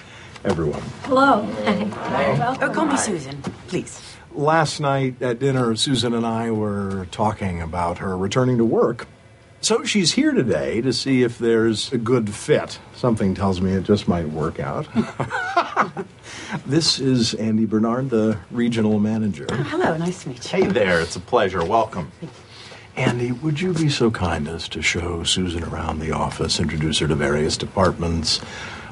[0.46, 0.82] everyone.
[1.04, 1.42] Hello.
[1.42, 2.56] Hello.
[2.62, 4.02] Oh, call me Susan, please.
[4.34, 9.08] Last night at dinner, Susan and I were talking about her returning to work.
[9.64, 12.80] So she's here today to see if there's a good fit.
[12.96, 14.88] Something tells me it just might work out.
[16.66, 19.46] this is Andy Bernard, the regional manager.
[19.52, 20.64] Oh, hello, nice to meet you.
[20.64, 21.64] Hey there, it's a pleasure.
[21.64, 22.12] Welcome.
[22.96, 27.08] Andy, would you be so kind as to show Susan around the office, introduce her
[27.08, 28.42] to various departments,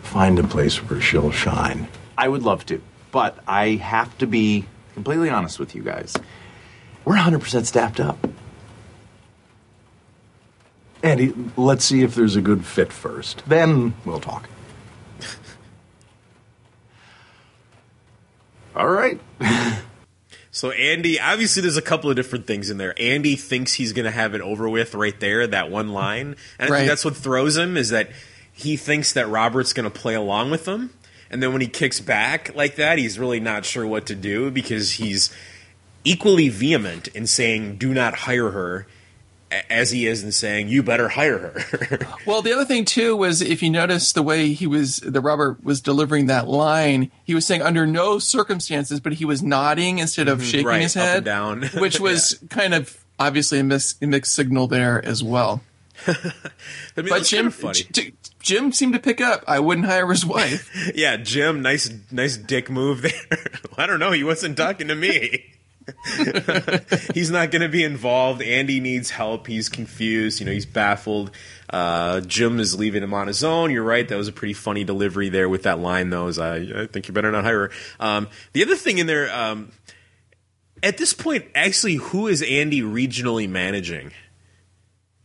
[0.04, 1.88] find a place where she'll shine?
[2.16, 2.80] I would love to,
[3.10, 6.16] but I have to be completely honest with you guys.
[7.06, 8.28] We're 100% staffed up.
[11.04, 13.44] Andy, let's see if there's a good fit first.
[13.48, 14.50] Then we'll talk.
[18.76, 19.20] All right.
[19.40, 19.80] right.
[20.52, 22.94] So Andy, obviously, there's a couple of different things in there.
[23.00, 26.70] Andy thinks he's going to have it over with right there, that one line, and
[26.70, 26.78] I Right.
[26.80, 28.10] think that's what throws him is that
[28.52, 30.90] he thinks that Robert's going to play along with him,
[31.30, 34.50] and then when he kicks back like that, he's really not sure what to do
[34.52, 35.32] because he's
[36.04, 38.88] equally vehement in saying "do not hire her."
[39.70, 43.42] As he is in saying, "You better hire her." Well, the other thing too was
[43.42, 47.46] if you notice the way he was, the Robert was delivering that line, he was
[47.48, 50.68] saying under no circumstances, but he was nodding instead of shaking Mm-hmm.
[50.68, 51.64] right, his head, down.
[51.78, 55.62] which was kind of obviously a, mis- a mixed signal there as well.
[56.08, 56.14] I
[56.98, 57.84] mean, But Jim, kinda funny.
[57.92, 59.44] J- Jim seemed to pick up.
[59.48, 60.70] I wouldn't hire his wife.
[60.96, 63.48] Yeah, Jim, nice nice dick move there.
[63.78, 65.46] I don't know, he wasn't talking to me.
[67.14, 68.42] he's not going to be involved.
[68.42, 69.48] Andy needs help.
[69.48, 70.40] He's confused.
[70.40, 71.32] You know, he's baffled.
[71.70, 73.72] Uh, Jim is leaving him on his own.
[73.72, 74.08] You're right.
[74.08, 76.28] That was a pretty funny delivery there with that line, though.
[76.28, 77.72] Is I, I think you better not hire her.
[78.00, 79.72] Um, the other thing in there, um,
[80.82, 84.12] at this point, actually, who is Andy regionally managing?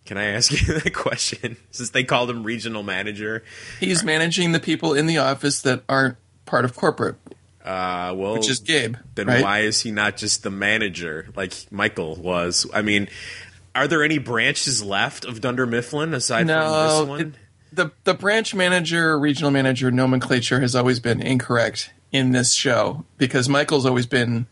[0.04, 1.56] Can I ask you that question?
[1.70, 3.42] Since they called him regional manager.
[3.80, 7.16] He's managing the people in the office that aren't part of corporate,
[7.64, 8.96] Uh, well, which is Gabe.
[9.14, 9.42] then right?
[9.42, 12.66] why is he not just the manager like Michael was?
[12.74, 13.08] I mean,
[13.74, 17.20] are there any branches left of Dunder Mifflin aside from this one?
[17.20, 17.34] it-
[17.72, 23.48] the the branch manager, regional manager nomenclature has always been incorrect in this show because
[23.48, 24.46] Michael's always been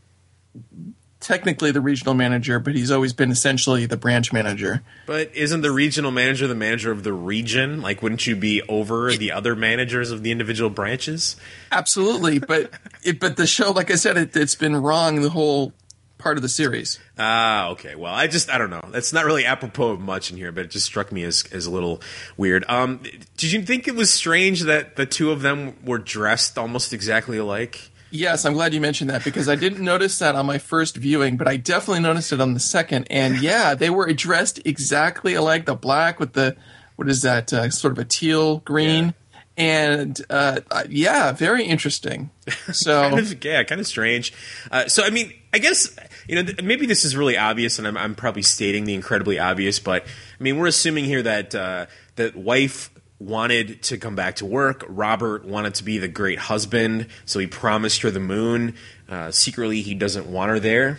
[1.22, 4.82] technically the regional manager, but he's always been essentially the branch manager.
[5.06, 7.80] but isn't the regional manager the manager of the region?
[7.80, 11.36] Like, wouldn't you be over the other managers of the individual branches?
[11.70, 12.70] Absolutely, but
[13.02, 15.72] it, but the show, like I said, it, it's been wrong the whole
[16.18, 17.00] part of the series.
[17.18, 17.94] Ah, okay.
[17.94, 18.84] Well, I just I don't know.
[18.90, 21.66] That's not really apropos of much in here, but it just struck me as as
[21.66, 22.00] a little
[22.36, 22.64] weird.
[22.68, 23.02] Um,
[23.36, 27.38] did you think it was strange that the two of them were dressed almost exactly
[27.38, 27.90] alike?
[28.12, 31.38] Yes, I'm glad you mentioned that because I didn't notice that on my first viewing,
[31.38, 33.06] but I definitely noticed it on the second.
[33.08, 35.64] And yeah, they were dressed exactly alike.
[35.64, 36.54] The black with the
[36.96, 39.14] what is that uh, sort of a teal green,
[39.56, 42.30] and uh, uh, yeah, very interesting.
[42.72, 44.32] So kind of, yeah, kind of strange.
[44.70, 45.96] Uh, so, I mean, I guess
[46.28, 49.38] you know th- maybe this is really obvious, and I'm, I'm probably stating the incredibly
[49.38, 52.90] obvious, but I mean, we're assuming here that uh, that wife
[53.26, 54.84] wanted to come back to work.
[54.88, 58.74] Robert wanted to be the great husband, so he promised her the moon.
[59.08, 60.98] Uh, secretly, he doesn't want her there,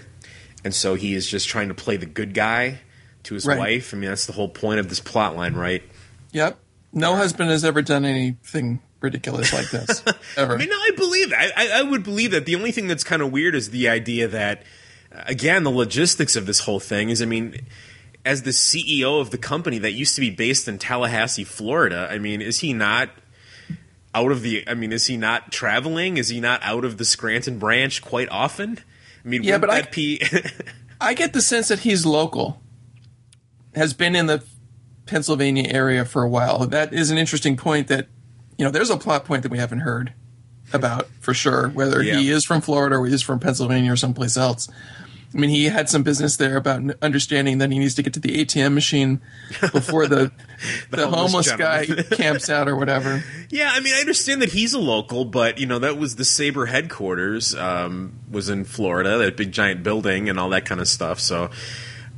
[0.63, 2.79] and so he is just trying to play the good guy
[3.23, 3.57] to his Right.
[3.57, 3.93] wife.
[3.93, 5.83] I mean, that's the whole point of this plot line, right?
[6.31, 6.57] yep,
[6.91, 10.03] no husband has ever done anything ridiculous like this
[10.38, 10.53] ever.
[10.55, 11.31] I mean, no, I believe.
[11.33, 12.45] I, I, I would believe that.
[12.45, 14.63] The only thing that's kind of weird is the idea that,
[15.12, 17.65] again, the logistics of this whole thing is, I mean,
[18.25, 22.17] as the CEO of the company that used to be based in Tallahassee, Florida, I
[22.19, 23.09] mean, is he not
[24.15, 24.63] out of the?
[24.67, 26.17] I mean, is he not traveling?
[26.17, 28.79] Is he not out of the Scranton branch quite often?
[29.23, 30.21] I mean, Yeah, but I- be?
[31.01, 32.62] I get the sense that he's local,
[33.75, 34.41] has been in the
[35.05, 36.65] Pennsylvania area for a while.
[36.67, 38.07] That is an interesting point that,
[38.57, 40.13] you know, there's a plot point that we haven't heard
[40.71, 44.69] about for sure, whether he is from Florida or he's from Pennsylvania or someplace else.
[45.34, 48.19] I mean, he had some business there about understanding that he needs to get to
[48.19, 49.19] the ATM machine
[49.72, 50.32] before the
[50.91, 53.24] the, homeless homeless, guy camps out or whatever.
[53.50, 56.26] Yeah, I mean, I understand that he's a local, but you know that was the
[56.26, 60.88] Sabre headquarters um, was in Florida, that big giant building and all that kind of
[60.88, 61.19] stuff.
[61.19, 61.50] So,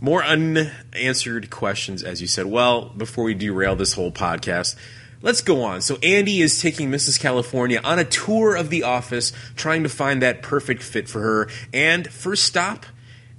[0.01, 2.47] more unanswered questions, as you said.
[2.47, 4.75] Well, before we derail this whole podcast,
[5.21, 5.81] let's go on.
[5.81, 7.17] So, Andy is taking Mrs.
[7.17, 11.49] California on a tour of the office, trying to find that perfect fit for her.
[11.73, 12.85] And first stop,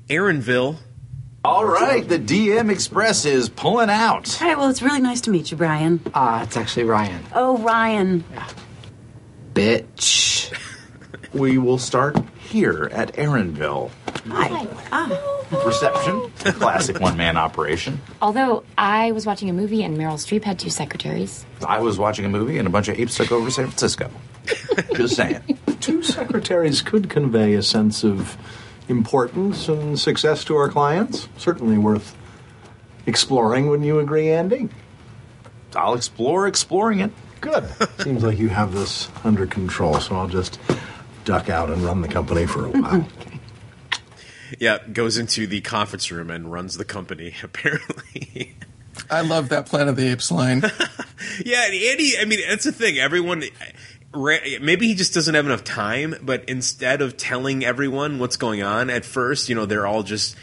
[0.08, 0.76] Erinville.
[1.44, 4.40] All right, the DM Express is pulling out.
[4.42, 6.00] All right, well, it's really nice to meet you, Brian.
[6.14, 7.24] Ah, it's actually Ryan.
[7.34, 8.24] Oh, Ryan.
[9.54, 10.52] Bitch.
[11.32, 13.90] We will start here at Erinville.
[14.28, 14.66] Hi.
[14.90, 15.64] Ah.
[15.66, 18.00] Reception, classic one man operation.
[18.22, 21.44] Although I was watching a movie and Meryl Streep had two secretaries.
[21.66, 24.10] I was watching a movie and a bunch of apes took over San Francisco.
[24.94, 25.42] Just saying.
[25.80, 28.38] Two secretaries could convey a sense of
[28.88, 31.28] importance and success to our clients.
[31.36, 32.16] Certainly worth
[33.06, 33.68] exploring.
[33.68, 34.68] Wouldn't you agree, Andy?
[35.74, 37.10] I'll explore exploring it.
[37.40, 37.68] Good.
[37.98, 40.58] Seems like you have this under control, so I'll just
[41.24, 43.08] duck out and run the company for a while.
[44.60, 48.54] Yeah, goes into the conference room and runs the company, apparently.
[49.10, 50.62] I love that Planet of the Apes line.
[51.44, 52.12] Yeah, Andy.
[52.18, 52.98] I mean, that's the thing.
[52.98, 53.46] Everyone, ra-
[54.60, 56.16] maybe he just doesn't have enough time.
[56.22, 60.36] But instead of telling everyone what's going on at first, you know, they're all just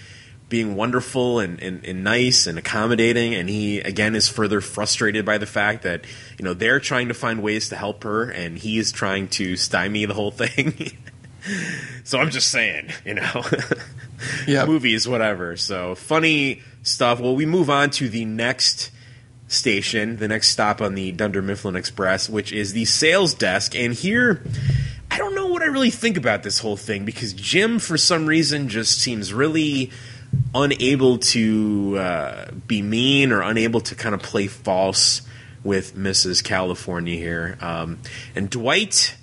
[0.50, 3.34] being wonderful and, and, and nice and accommodating.
[3.34, 6.06] And he again is further frustrated by the fact that
[6.38, 9.56] you know they're trying to find ways to help her, and he is trying to
[9.56, 10.92] stymie the whole thing.
[12.04, 13.42] so I'm just saying, you know,
[14.48, 14.66] Yeah.
[14.68, 15.58] movies, whatever.
[15.58, 17.20] So funny stuff.
[17.20, 18.92] Well, we move on to the next
[19.54, 23.76] station, the next stop on the Dunder Mifflin Express, which is the sales desk.
[23.76, 24.44] And here,
[25.10, 28.26] I don't know what I really think about this whole thing because Jim, for some
[28.26, 29.92] reason, just seems really
[30.56, 35.22] unable to uh, be mean or unable to kind of play false
[35.64, 36.44] with Mrs.
[36.44, 37.58] California here.
[37.62, 38.00] Um,
[38.36, 39.16] and Dwight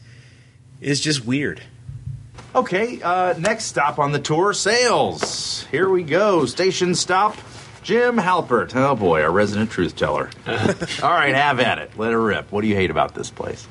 [0.81, 1.61] is just weird.
[2.55, 5.67] Okay, uh, next stop on the tour sales.
[5.71, 6.47] Here we go.
[6.47, 7.37] Station stop.
[7.83, 8.75] Jim Halpert.
[8.75, 10.31] Oh boy, our resident truth teller.
[10.47, 11.97] All right, have at it.
[11.97, 12.53] Let it rip.
[12.53, 13.67] What do you hate about this place?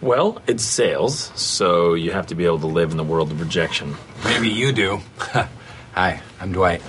[0.00, 3.40] Well, it's sales, so you have to be able to live in the world of
[3.40, 3.94] rejection.
[4.24, 5.00] Maybe you do.
[5.94, 6.82] Hi, I'm Dwight.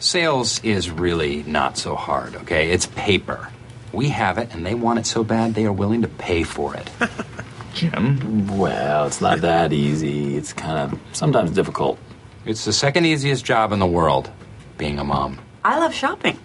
[0.00, 2.70] Sales is really not so hard, okay?
[2.70, 3.50] It's paper.
[3.92, 6.74] We have it, and they want it so bad they are willing to pay for
[6.74, 6.90] it.
[7.74, 8.58] Jim?
[8.58, 10.36] Well, it's not that easy.
[10.36, 11.96] It's kind of sometimes difficult.
[12.44, 14.30] It's the second easiest job in the world,
[14.78, 15.38] being a mom.
[15.64, 16.38] I love shopping.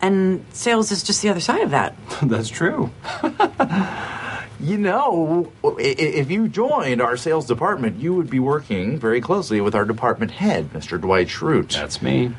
[0.00, 1.96] And sales is just the other side of that.
[2.22, 2.90] That's true.
[4.60, 9.20] you know, i- i- if you joined our sales department, you would be working very
[9.20, 11.00] closely with our department head, Mr.
[11.00, 11.72] Dwight Schrute.
[11.72, 12.34] That's me.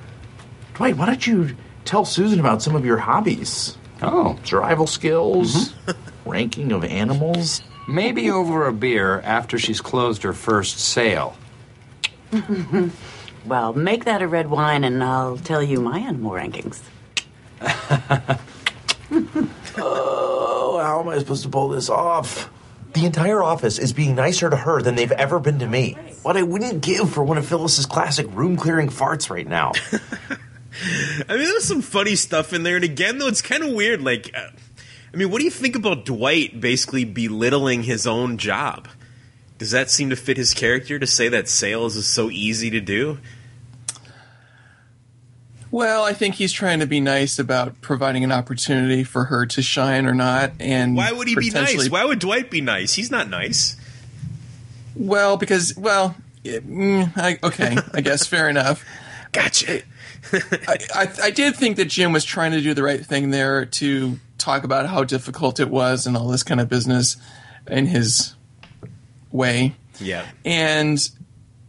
[0.75, 3.77] Dwight, why don't you tell Susan about some of your hobbies?
[4.01, 5.91] Oh, Survival skills, mm-hmm.
[6.29, 7.61] ranking of animals.
[7.87, 11.35] maybe over a beer after she's closed her first sale.
[13.45, 16.81] Well, make that a red wine and I'll tell you my animal rankings.
[19.77, 22.49] Oh, how am I supposed to pull this off?
[22.93, 25.97] The entire office is being nicer to her than they've ever been to me.
[26.21, 29.71] What I wouldn't give for one of Phyllis's classic room clearing farts right now.
[29.91, 34.01] I mean, there's some funny stuff in there, and again, though, it's kind of weird.
[34.01, 34.49] Like, uh,
[35.13, 38.87] I mean, what do you think about Dwight basically belittling his own job?
[39.63, 42.81] Does that seem to fit his character to say that sales is so easy to
[42.81, 43.19] do?
[45.71, 49.61] Well, I think he's trying to be nice about providing an opportunity for her to
[49.61, 50.51] shine or not.
[50.59, 51.89] And Why would he be nice?
[51.89, 52.95] Why would Dwight be nice?
[52.95, 53.77] He's not nice.
[54.97, 58.83] Well, because well, it- mm, I, okay, I guess fair enough.
[59.31, 59.83] Gotcha.
[60.33, 63.65] I, I, I did think that Jim was trying to do the right thing there
[63.65, 67.15] to talk about how difficult it was and all this kind of business
[67.67, 68.35] in his
[69.33, 69.75] way.
[69.99, 70.25] Yeah.
[70.45, 70.97] and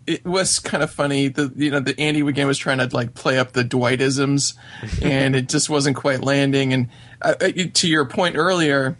[0.06, 1.28] it was kind of funny.
[1.28, 4.54] The you know the Andy again was trying to like play up the Dwightisms,
[5.02, 6.72] and it just wasn't quite landing.
[6.72, 6.88] And
[7.22, 8.98] uh, uh, to your point earlier,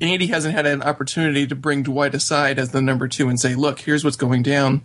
[0.00, 3.54] Andy hasn't had an opportunity to bring Dwight aside as the number two and say,
[3.54, 4.82] "Look, here's what's going down.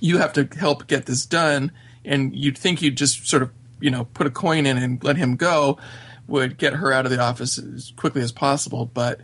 [0.00, 1.72] You have to help get this done."
[2.04, 5.16] And you'd think you'd just sort of you know put a coin in and let
[5.16, 5.78] him go
[6.28, 8.86] would get her out of the office as quickly as possible.
[8.86, 9.20] But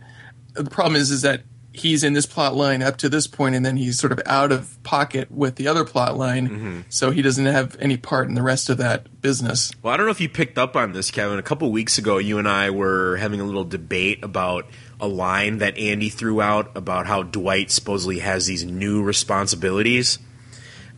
[0.53, 1.43] the problem is is that
[1.79, 4.51] he's in this plot line up to this point and then he's sort of out
[4.51, 8.41] of pocket with the other plot line so he doesn't have any part in the
[8.41, 11.37] rest of that business Well, I don't know if you picked up on this, Kevin.
[11.39, 14.65] A couple weeks ago, you and I were having a little debate about
[14.99, 20.19] a line that Andy threw out about how Dwight supposedly has these new responsibilities.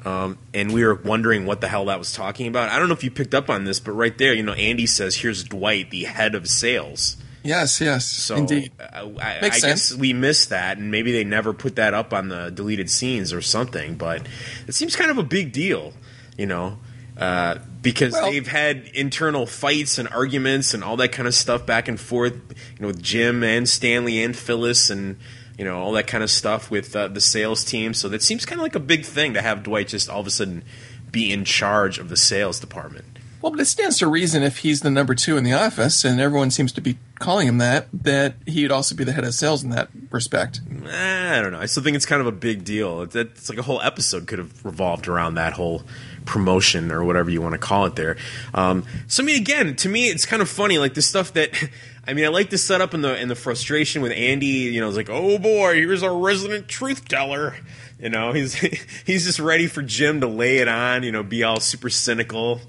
[0.05, 2.69] Um, and we were wondering what the hell that was talking about.
[2.69, 4.85] I don't know if you picked up on this, but right there, you know, Andy
[4.87, 9.59] says, "Here's Dwight, the head of sales." Yes yes So indeed I, I, Makes I
[9.59, 9.89] sense.
[9.91, 13.31] guess we missed that, and maybe they never put that up on the deleted scenes
[13.33, 13.95] or something.
[13.95, 14.27] But
[14.67, 15.93] it seems kind of a big deal,
[16.37, 16.77] you know,
[17.17, 21.65] uh, because Well- they've had internal fights and arguments and all that kind of stuff
[21.65, 25.17] back and forth, you know, with Jim and Stanley and Phyllis and
[25.57, 27.93] you know all that kind of stuff with uh, the sales team.
[27.93, 30.27] So that seems kind of like a big thing to have Dwight just all of
[30.27, 30.63] a sudden
[31.11, 33.03] be in charge of the sales department.
[33.41, 36.19] Well but it stands to reason if he's the number two in the office and
[36.19, 39.63] everyone seems to be calling him that that he'd also be the head of sales
[39.63, 41.59] in that respect Eh, I don't know.
[41.59, 43.01] I still think it's kind of a big deal.
[43.01, 45.83] It's, it's like a whole episode could have revolved around that whole
[46.25, 48.17] promotion or whatever you want to call it there.
[48.53, 50.77] Um, so I mean, again, to me, it's kind of funny.
[50.77, 51.51] Like the stuff that
[52.07, 54.47] I mean, I like the setup and the and the frustration with Andy.
[54.47, 57.55] You know, it's like, oh boy, here's our resident truth teller.
[57.99, 58.53] You know, he's
[59.05, 61.03] he's just ready for Jim to lay it on.
[61.03, 62.61] You know, be all super cynical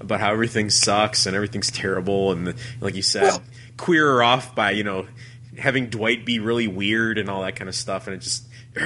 [0.00, 3.42] about how everything sucks and everything's terrible, and like you said, Well-
[3.76, 5.06] queer her off by you know
[5.58, 8.44] having Dwight be really weird and all that kind of stuff, and it just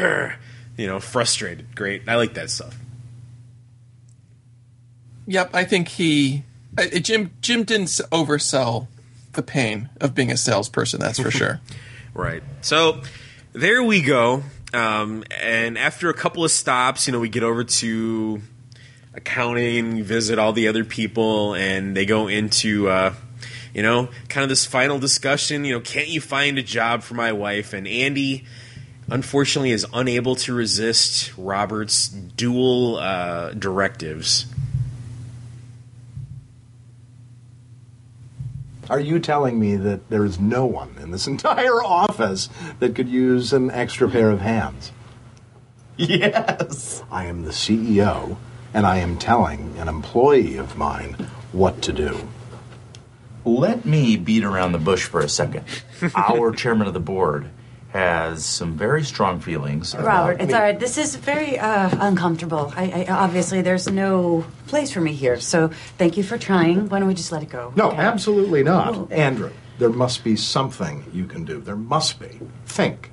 [0.77, 1.75] you know frustrated.
[1.75, 2.77] Great, I like that stuff.
[5.27, 6.43] yep i think he
[6.79, 8.89] uh, jim jim didn't oversell
[9.35, 11.61] the pain of being a salesperson that's for sure
[12.13, 12.43] Right.
[12.61, 13.03] So
[13.53, 14.43] there we go.
[14.75, 18.43] Um, and after a couple of stops, you know, we get over to
[19.15, 23.15] accounting, visit all the other people, and they go into, uh,
[23.75, 25.65] you know, kind of this final discussion.
[25.65, 27.73] You know, can't you find a job for my wife?
[27.73, 28.45] And Andy,
[29.11, 34.47] unfortunately is unable to resist Robert's dual uh, directives.
[38.89, 42.49] Are you telling me that there is no one in this entire office
[42.81, 44.93] that could use an extra pair of hands?
[45.97, 47.03] Yes.
[47.11, 48.37] I am the CEO,
[48.75, 51.15] and I am telling an employee of mine
[51.53, 52.29] what to do.
[53.45, 55.65] Let me beat around the bush for a second.
[56.15, 57.51] Our chairman of the board
[57.93, 59.95] has some very strong feelings.
[59.95, 60.79] about- Robert, it's all right.
[60.79, 62.73] This is very uh, uncomfortable.
[62.77, 65.41] I, I obviously there's no place for me here.
[65.41, 65.69] So
[65.99, 66.89] thank you for trying.
[66.89, 67.73] Why don't we just let it go?
[67.75, 67.97] No, okay?
[67.97, 68.95] absolutely not.
[68.95, 69.09] Oh.
[69.11, 71.61] Andrew, there must be something you can do.
[71.61, 72.41] There must be.
[72.67, 73.11] Think.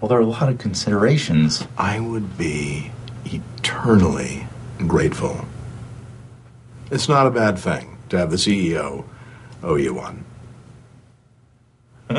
[0.00, 1.66] Well, there are a lot of considerations.
[1.76, 2.92] I would be
[3.36, 4.46] eternally
[4.86, 5.44] grateful.
[6.90, 9.04] It's not a bad thing to have the CEO
[9.62, 10.24] owe you one.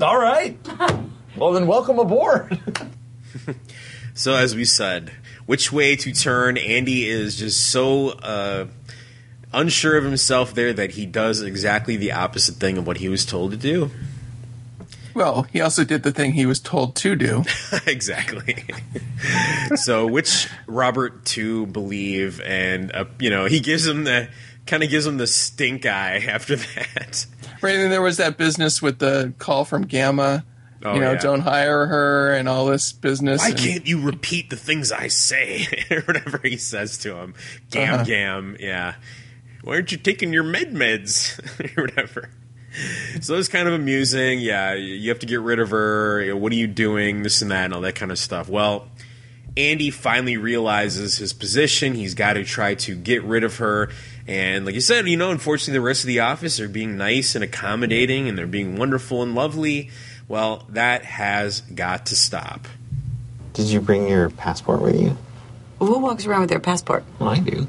[0.00, 0.58] All right.
[1.36, 2.60] well, then welcome aboard.
[4.16, 5.10] So, as we said,
[5.44, 6.56] which way to turn?
[6.56, 8.66] Andy is just so uh,
[9.52, 13.26] unsure of himself there that he does exactly the opposite thing of what he was
[13.26, 13.90] told to do.
[15.16, 17.42] Well, he also did the thing he was told to do.
[17.86, 18.64] exactly.
[19.74, 24.28] so, which Robert to believe, and uh, you know, he gives him the
[24.66, 27.24] kind of gives him the stink eye after that.
[27.62, 30.44] Right, and there was that business with the call from Gamma.
[30.84, 31.18] Oh, you know, yeah.
[31.18, 33.40] don't hire her and all this business.
[33.40, 37.32] Why and- can't you repeat the things I say, or whatever he says to him?
[37.70, 38.04] Gam Uh-huh.
[38.04, 38.96] gam, yeah.
[39.64, 41.40] Why aren't you taking your med meds,
[41.78, 42.28] or whatever?
[43.20, 44.40] So it's kind of amusing.
[44.40, 46.34] Yeah, you have to get rid of her.
[46.36, 47.22] What are you doing?
[47.22, 48.48] This and that, and all that kind of stuff.
[48.48, 48.88] Well,
[49.56, 51.94] Andy finally realizes his position.
[51.94, 53.90] He's got to try to get rid of her.
[54.26, 57.34] And like you said, you know, unfortunately, the rest of the office are being nice
[57.34, 59.90] and accommodating, and they're being wonderful and lovely.
[60.28, 62.66] Well, that has got to stop.
[63.52, 65.16] Did you bring your passport with you?
[65.78, 67.04] Who walks around with their passport?
[67.18, 67.68] Well, I do.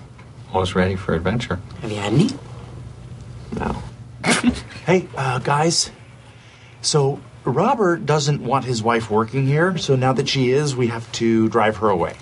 [0.51, 1.59] Always ready for adventure.
[1.81, 2.29] Have you had any?
[3.53, 3.81] No.
[4.85, 5.91] Hey, uh, guys.
[6.81, 11.11] So Robert doesn't want his wife working here, so now that she is, we have
[11.13, 12.15] to drive her away.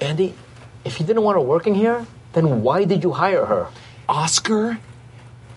[0.00, 0.34] Andy,
[0.84, 3.68] if you didn't want her working here, then why did you hire her?
[4.08, 4.78] Oscar,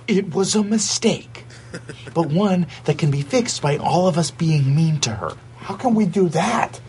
[0.08, 1.46] it was a mistake.
[2.14, 5.34] but one that can be fixed by all of us being mean to her.
[5.58, 6.80] How can we do that?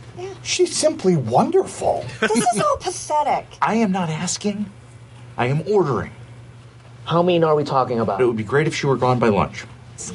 [0.43, 2.07] She's simply wonderful.
[2.21, 3.47] This is all pathetic.
[3.63, 4.71] I am not asking,
[5.37, 6.13] I am ordering.
[7.09, 8.21] How mean are we talking about?
[8.21, 9.65] It would be great if she were gone by lunch.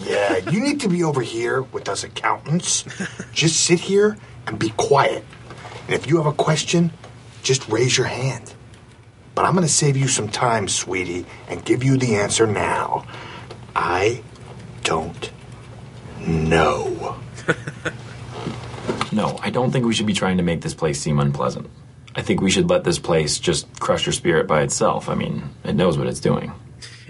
[0.06, 2.86] Yeah, you need to be over here with us accountants.
[3.34, 4.16] Just sit here
[4.46, 5.26] and be quiet.
[5.88, 6.92] And if you have a question,
[7.42, 8.54] just raise your hand.
[9.34, 13.08] But I'm going to save you some time, sweetie, and give you the answer now.
[13.76, 14.22] I
[14.84, 15.32] don't
[16.20, 17.18] know.
[19.12, 21.70] No, I don't think we should be trying to make this place seem unpleasant.
[22.16, 25.08] I think we should let this place just crush your spirit by itself.
[25.08, 26.52] I mean, it knows what it's doing.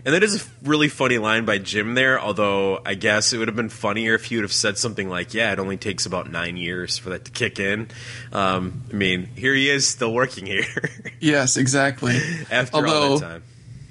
[0.05, 3.47] And that is a really funny line by Jim there, although I guess it would
[3.47, 6.29] have been funnier if he would have said something like, yeah, it only takes about
[6.29, 7.87] nine years for that to kick in.
[8.33, 10.65] Um, I mean, here he is still working here
[11.21, 12.17] Yes, exactly.
[12.51, 13.41] after all Although, that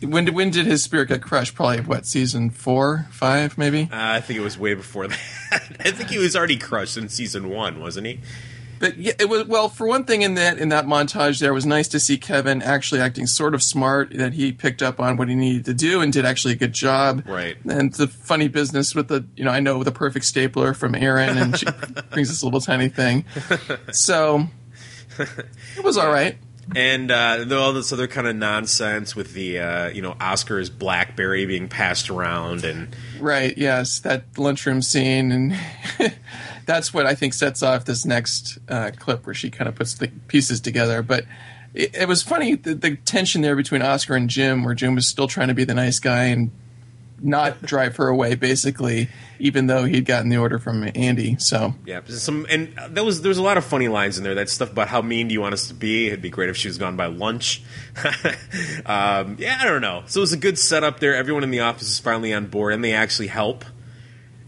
[0.03, 0.11] time.
[0.11, 1.55] when did, when did his spirit get crushed?
[1.55, 3.85] Probably what season four, five, maybe.
[3.85, 5.19] Uh, I think it was way before that.
[5.81, 8.21] I think he was already crushed in season one, wasn't he?
[8.83, 11.55] But yeah, it was well for one thing in that in that montage there it
[11.55, 15.17] was nice to see Kevin actually acting sort of smart that he picked up on
[15.17, 17.23] what he needed to do and did actually a good job.
[17.25, 17.57] Right.
[17.65, 21.39] And the funny business with the you know I know the perfect stapler from Erin
[21.39, 21.67] and she
[22.11, 23.25] brings this little tiny thing.
[23.93, 24.49] So
[25.17, 26.37] it was all right.
[26.75, 31.47] And uh, all this other kind of nonsense with the uh, you know Oscar's BlackBerry
[31.47, 33.57] being passed around and Right.
[33.57, 35.59] Yes, that lunchroom scene, and
[36.67, 39.95] that's what I think sets off this next uh, clip where she kind of puts
[39.95, 41.03] the pieces together.
[41.03, 41.25] But
[41.75, 45.07] it, it was funny the, the tension there between Oscar and Jim, where Jim was
[45.07, 46.51] still trying to be the nice guy and
[47.23, 49.09] not drive her away, basically,
[49.39, 51.37] even though he'd gotten the order from Andy.
[51.39, 54.35] So yeah, some and there was there was a lot of funny lines in there.
[54.35, 56.09] That stuff about how mean do you want us to be?
[56.09, 57.63] It'd be great if she was gone by lunch.
[58.87, 60.03] um, yeah, I don't know.
[60.07, 61.15] So it was a good setup there.
[61.15, 63.65] Everyone in the office is finally on board, and they actually help.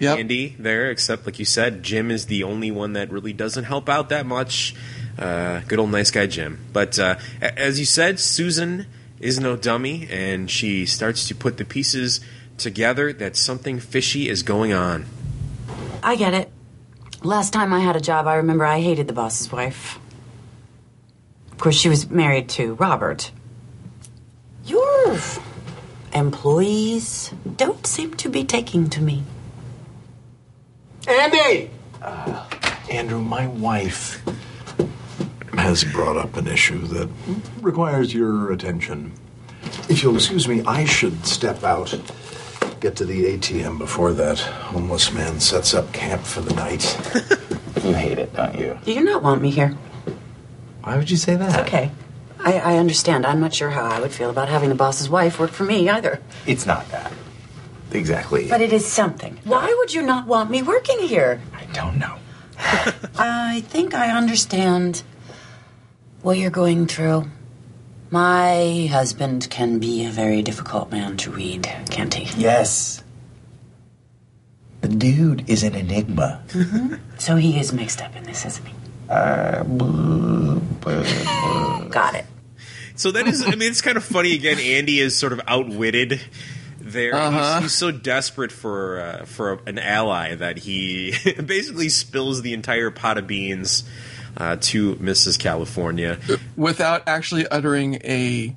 [0.01, 3.89] Andy there, except like you said, Jim is the only one that really doesn't help
[3.89, 4.75] out that much.
[5.18, 6.59] Uh, good old nice guy Jim.
[6.72, 8.87] But uh, as you said, Susan
[9.20, 12.20] is no dummy, and she starts to put the pieces
[12.59, 15.07] together that something fishy is going on.
[16.03, 16.51] I get it.
[17.23, 19.99] Last time I had a job, I remember I hated the boss's wife.
[21.53, 23.31] Of course, she was married to Robert.
[24.67, 25.19] Your
[26.13, 29.25] employees don't seem to be taking to me.
[31.09, 31.71] Andy!
[32.03, 32.47] Uh,
[32.91, 34.23] Andrew, my wife
[35.57, 37.09] has brought up an issue that
[37.61, 39.13] requires your attention.
[39.89, 41.95] If you'll excuse me, I should step out,
[42.85, 46.85] get to the ATM before that homeless man sets up camp for the night.
[47.82, 48.78] You hate it, don't you?
[48.85, 49.76] Do you not want me here?
[50.85, 51.66] Why would you say that?
[51.66, 51.91] Okay.
[52.39, 53.26] I, I understand.
[53.26, 55.91] I'm not sure how I would feel about having the boss's wife work for me
[55.91, 56.22] either.
[56.47, 57.12] It's not that.
[57.93, 58.49] Exactly.
[58.49, 59.39] But it is something.
[59.45, 61.43] Why would you not want me working here?
[61.53, 62.16] I don't know.
[63.18, 65.03] I think I understand
[66.22, 67.30] what you're going through.
[68.15, 72.41] My husband can be a very difficult man to read, can't he?
[72.41, 73.03] Yes.
[74.83, 76.41] The dude is an enigma.
[77.19, 78.75] So he is mixed up in this, isn't he?
[79.11, 79.65] Uh
[81.91, 82.27] got it.
[82.95, 84.35] So that is, I mean, it's kind of funny.
[84.35, 86.21] Again, Andy is sort of outwitted
[86.79, 87.17] there.
[87.17, 87.55] Uh-huh.
[87.55, 92.93] He's, he's so desperate for uh, for an ally that he basically spills the entire
[92.93, 93.83] pot of beans
[94.37, 95.39] uh, to Mrs.
[95.39, 96.18] California.
[96.57, 98.57] without actually uttering a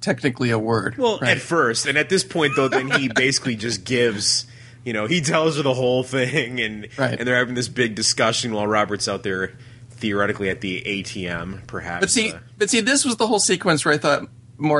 [0.00, 0.96] technically a word.
[0.96, 1.36] Well, right?
[1.36, 4.46] at first, and at this point, though, then he basically just gives.
[4.82, 7.18] You know, he tells her the whole thing, and Right.
[7.18, 9.52] and they're having this big discussion while Robert's out there
[9.90, 12.00] theoretically at the ATM, perhaps.
[12.00, 14.26] But see, uh, but see, this was the whole sequence where I thought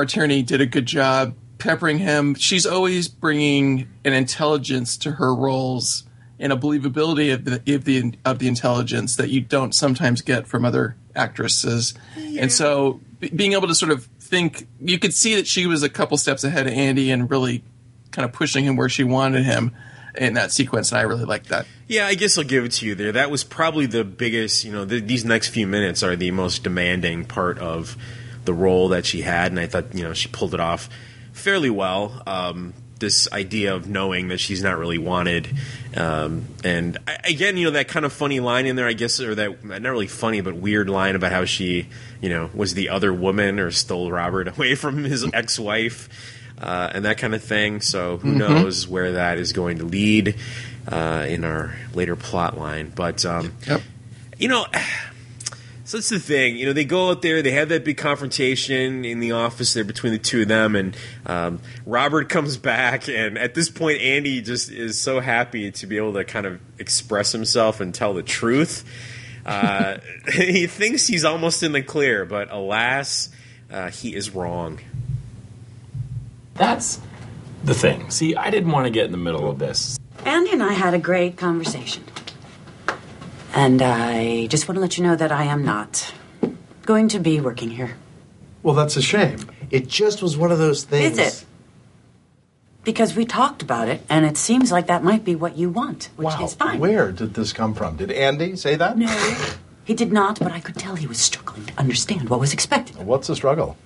[0.07, 2.33] Tierney did a good job peppering him.
[2.33, 6.03] She's always bringing an intelligence to her roles
[6.41, 10.47] and a believability of the of the of the intelligence that you don't sometimes get
[10.47, 11.93] from other actresses.
[12.17, 15.83] And so, b- being able to sort of think, you could see that she was
[15.83, 17.63] a couple steps ahead of Andy and really
[18.09, 19.73] kind of pushing him where she wanted him
[20.15, 20.91] in that sequence.
[20.91, 21.67] And I really liked that.
[21.87, 23.11] Yeah, I guess I'll give it to you there.
[23.11, 26.63] That was probably the biggest, you know, th these next few minutes are the most
[26.63, 27.95] demanding part of
[28.45, 30.89] the role that she had, and I thought, you know, she pulled it off
[31.33, 32.23] fairly well.
[32.25, 35.49] Um, this idea of knowing that she's not really wanted,
[35.97, 39.19] um, and I, again, you know, that kind of funny line in there, I guess,
[39.19, 41.87] or that not really funny but weird line about how she,
[42.21, 46.07] you know, was the other woman or stole Robert away from his ex-wife.
[46.57, 47.81] Uh, and that kind of thing.
[47.81, 48.37] So who Mhm.
[48.37, 50.35] knows where that is going to lead
[50.87, 52.91] uh, in our later plot line.
[52.95, 53.53] But um,
[54.37, 54.65] you know,
[55.91, 56.55] so that's the thing.
[56.55, 59.83] You know, they go out there, they have that big confrontation in the office there
[59.83, 64.41] between the two of them, and um, Robert comes back, and at this point, Andy
[64.41, 68.23] just is so happy to be able to kind of express himself and tell the
[68.23, 68.85] truth.
[69.45, 69.97] Uh,
[70.33, 73.27] he thinks he's almost in the clear, but alas,
[73.69, 74.79] uh, he is wrong.
[76.53, 77.01] That's
[77.65, 78.09] the thing.
[78.11, 79.99] See, I didn't want to get in the middle of this.
[80.23, 82.05] Andy and I had a great conversation.
[83.53, 86.13] And I just want to let you know that I am not
[86.85, 87.95] going to be working here.
[88.63, 89.39] Well, that's a shame.
[89.69, 91.17] It just was one of those things.
[91.17, 91.45] Is it?
[92.83, 96.09] Because we talked about it, and it seems like that might be what you want,
[96.15, 96.43] which wow.
[96.43, 96.79] is fine.
[96.79, 97.97] Where did this come from?
[97.97, 98.97] Did Andy say that?
[98.97, 99.35] No,
[99.83, 102.97] he did not, but I could tell he was struggling to understand what was expected.
[102.97, 103.77] What's the struggle?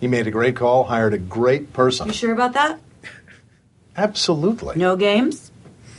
[0.00, 2.08] He made a great call, hired a great person.
[2.08, 2.80] You sure about that?
[3.96, 4.76] Absolutely.
[4.76, 5.50] No games?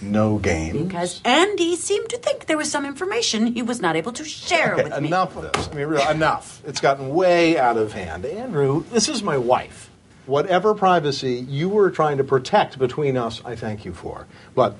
[0.01, 0.85] No game.
[0.87, 4.73] Because Andy seemed to think there was some information he was not able to share
[4.75, 5.07] Okay, with me.
[5.07, 5.67] enough of this.
[5.67, 6.61] I mean, really, enough.
[6.65, 8.25] It's gotten way out of hand.
[8.25, 9.89] Andrew, this is my wife.
[10.27, 14.27] Whatever privacy you were trying to protect between us, I thank you for.
[14.53, 14.75] But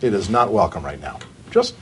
[0.00, 1.18] it is not welcome right now.
[1.50, 1.74] Just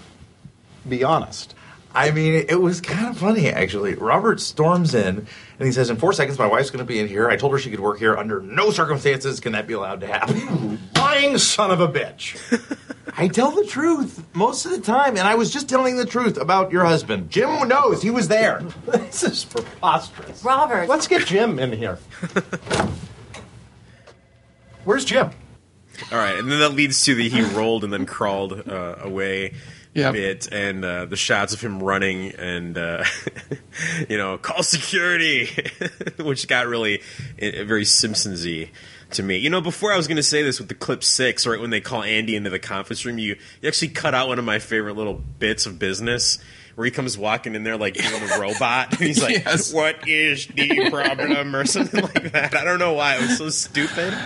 [0.88, 1.54] be honest.
[1.98, 3.94] I mean, it was kind of funny, actually.
[3.96, 5.26] Robert storms in
[5.58, 7.28] and he says, In four seconds, my wife's going to be in here.
[7.28, 8.16] I told her she could work here.
[8.16, 10.78] Under no circumstances can that be allowed to happen.
[10.96, 12.38] Lying son of a bitch.
[13.16, 16.36] I tell the truth most of the time, and I was just telling the truth
[16.36, 17.30] about your husband.
[17.30, 18.62] Jim knows he was there.
[18.86, 20.44] this is preposterous.
[20.44, 20.88] Robert.
[20.88, 21.98] Let's get Jim in here.
[24.84, 25.30] Where's Jim?
[26.12, 29.54] All right, and then that leads to the he rolled and then crawled uh, away
[29.98, 30.12] Yep.
[30.12, 33.04] bit, and uh, the shots of him running and uh,
[34.08, 35.48] you know call security,
[36.18, 37.00] which got really
[37.42, 38.68] uh, very Simpsonsy
[39.10, 39.38] to me.
[39.38, 41.70] You know, before I was going to say this with the clip six, right when
[41.70, 44.58] they call Andy into the conference room, you, you actually cut out one of my
[44.58, 46.38] favorite little bits of business.
[46.74, 49.72] Where he comes walking in there like doing a robot, and he's like, Yes.
[49.72, 52.54] "What is the problem?" or something like that.
[52.54, 54.16] I don't know why it was so stupid,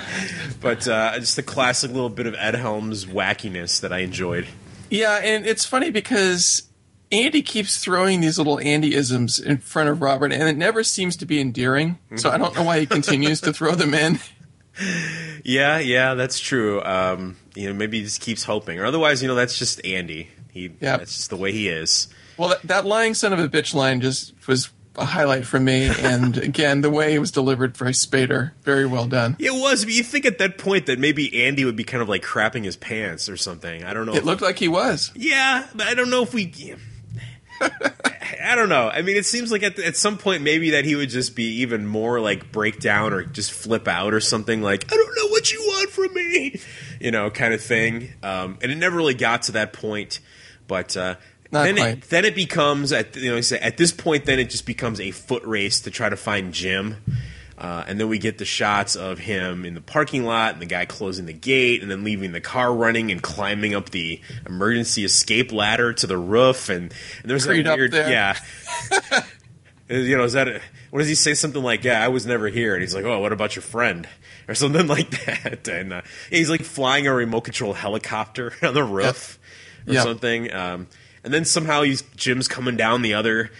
[0.60, 4.46] but uh, just a classic little bit of Ed Helms wackiness that I enjoyed.
[4.92, 6.64] Yeah, and it's funny because
[7.10, 11.26] Andy keeps throwing these little Andy-isms in front of Robert, and it never seems to
[11.26, 11.98] be endearing.
[12.16, 14.20] So I don't know why he continues to throw them in.
[15.44, 16.82] Yeah, yeah, that's true.
[16.82, 20.28] Um, you know, maybe he just keeps hoping, or otherwise, you know, that's just Andy.
[20.50, 20.96] He, Yeah.
[20.98, 22.08] that's just the way he is.
[22.38, 25.90] Well, that, that lying son of a bitch line just was a highlight for me.
[26.00, 29.36] And again, the way it was delivered by Spader, very well done.
[29.38, 29.84] It was.
[29.84, 32.64] But you think at that point that maybe Andy would be kind of like crapping
[32.64, 33.84] his pants or something.
[33.84, 34.14] I don't know.
[34.14, 35.10] It looked like he was.
[35.14, 36.76] Yeah, but I don't know if we.
[38.44, 38.88] I don't know.
[38.88, 41.60] I mean, it seems like at, at some point maybe that he would just be
[41.60, 45.28] even more like break down or just flip out or something like I don't know
[45.28, 46.60] what you want from me,
[47.00, 48.12] you know, kind of thing.
[48.22, 50.20] Um, and it never really got to that point,
[50.66, 51.16] but uh,
[51.52, 51.88] Not then quite.
[51.98, 54.98] it then it becomes at you know say at this point then it just becomes
[55.00, 56.96] a foot race to try to find Jim.
[57.58, 60.66] Uh, and then we get the shots of him in the parking lot and the
[60.66, 65.04] guy closing the gate and then leaving the car running and climbing up the emergency
[65.04, 66.68] escape ladder to the roof.
[66.70, 66.92] And,
[67.22, 68.36] and there's Creed that weird, yeah.
[69.88, 71.34] you know, is that, a, what does he say?
[71.34, 72.74] Something like, yeah, I was never here.
[72.74, 74.08] And he's like, oh, what about your friend?
[74.48, 75.68] Or something like that.
[75.68, 79.38] And uh, he's like flying a remote control helicopter on the roof
[79.86, 80.02] or Yep.
[80.02, 80.52] something.
[80.52, 80.88] Um,
[81.24, 83.50] and then somehow he's Jim's coming down the other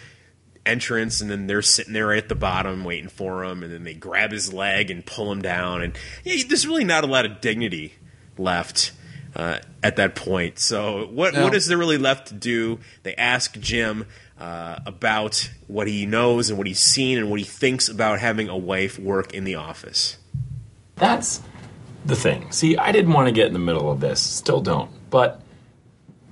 [0.65, 3.83] entrance and then they're sitting there right at the bottom waiting for him and then
[3.83, 5.93] they grab his leg and pull him down and
[6.23, 7.95] yeah there's really not a lot of dignity
[8.39, 8.93] left
[9.35, 11.43] uh, at that point so what No.
[11.43, 14.07] what is there really left to do they ask jim
[14.39, 18.49] uh, about what he knows and what he's seen and what he thinks about having
[18.49, 20.17] a wife work in the office
[20.95, 21.43] That's
[22.05, 22.51] the thing.
[22.53, 24.91] See, I didn't want to get in the middle of this, still don't.
[25.11, 25.41] But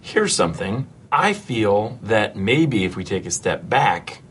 [0.00, 0.86] here's something.
[1.12, 4.22] I feel that maybe if we take a step back,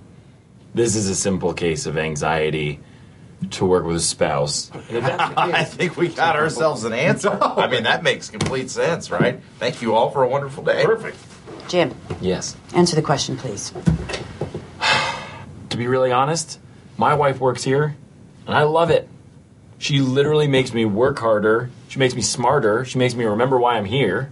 [0.73, 2.79] this is a simple case of anxiety
[3.51, 4.69] to work with a spouse.
[4.69, 7.37] And if that's the I think we got ourselves an answer.
[7.41, 9.41] I mean, that makes complete sense, right?
[9.57, 10.85] Thank you all for a wonderful day.
[10.85, 11.17] Perfect.
[11.67, 12.55] Jim, yes.
[12.73, 13.73] answer the question, please.
[15.69, 16.59] To be really honest,
[16.97, 17.95] my wife works here,
[18.47, 19.07] and I love it.
[19.77, 21.69] She literally makes me work harder.
[21.87, 22.83] She makes me smarter.
[22.85, 24.31] She makes me remember why I'm here.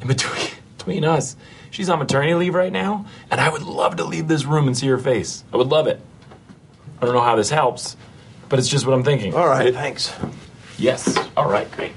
[0.00, 0.47] And between,
[0.78, 1.36] between us,
[1.70, 4.76] she's on maternity leave right now, and I would love to leave this room and
[4.76, 5.44] see her face.
[5.52, 6.00] I would love it.
[7.00, 7.96] I don't know how this helps,
[8.48, 9.34] but it's just what I'm thinking.
[9.34, 10.12] All right, thanks.
[10.78, 11.18] Yes.
[11.36, 11.92] All right, great.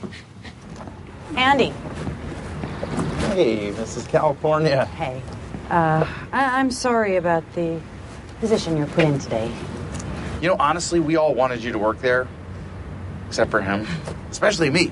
[1.37, 1.69] Andy.
[3.33, 4.09] Hey, Mrs.
[4.09, 4.85] California.
[4.85, 5.21] Hey.
[5.69, 7.79] Uh, I- I'm sorry about the
[8.41, 9.51] position you're put in today.
[10.41, 12.27] You know, honestly, we all wanted you to work there,
[13.27, 13.87] except for him,
[14.31, 14.91] especially me.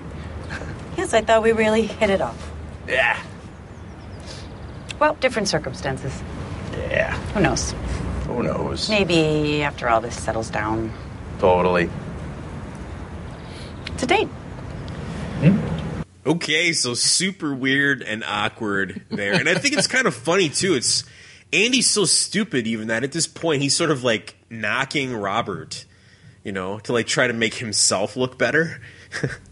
[0.96, 2.52] Yes, I thought we really hit it off.
[2.88, 3.18] Yeah.
[5.00, 6.22] Well, different circumstances.
[6.90, 7.14] Yeah.
[7.34, 7.74] Who knows?
[8.28, 8.90] Who knows?
[8.90, 10.94] Maybe after all this settles down,
[11.40, 11.90] Totally.
[13.94, 14.28] it's a date.
[14.28, 15.58] Hmm?
[16.26, 19.34] Okay, so super weird and awkward there.
[19.34, 20.76] And I think it's kind of funny too.
[20.76, 21.04] It's
[21.54, 25.86] Andy's so stupid even that at this point he's sort of like knocking Robert,
[26.44, 28.82] you know, to like try to make himself look better.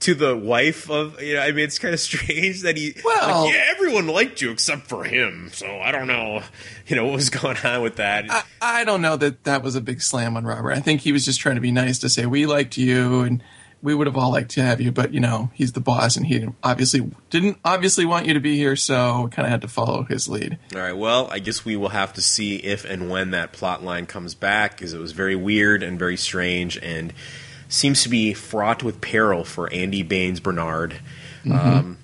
[0.00, 3.44] to the wife of you know, I mean it's kind of strange that he Well-
[3.44, 5.50] like, yeah, everyone liked you except for him.
[5.52, 6.42] So I don't know,
[6.86, 8.26] you know, what was going on with that.
[8.30, 10.72] I, I don't know that that was a big slam on Robert.
[10.72, 13.42] I think he was just trying to be nice to say we liked you and
[13.82, 16.26] we would have all liked to have you, but you know he's the boss and
[16.26, 20.02] he obviously didn't obviously want you to be here, so kind of had to follow
[20.02, 20.58] his lead.
[20.74, 20.92] All right.
[20.96, 24.34] Well, I guess we will have to see if and when that plot line comes
[24.34, 27.14] back, because it was very weird and very strange, and
[27.70, 31.00] seems to be fraught with peril for Andy Baines Bernard.
[31.50, 31.98] Um,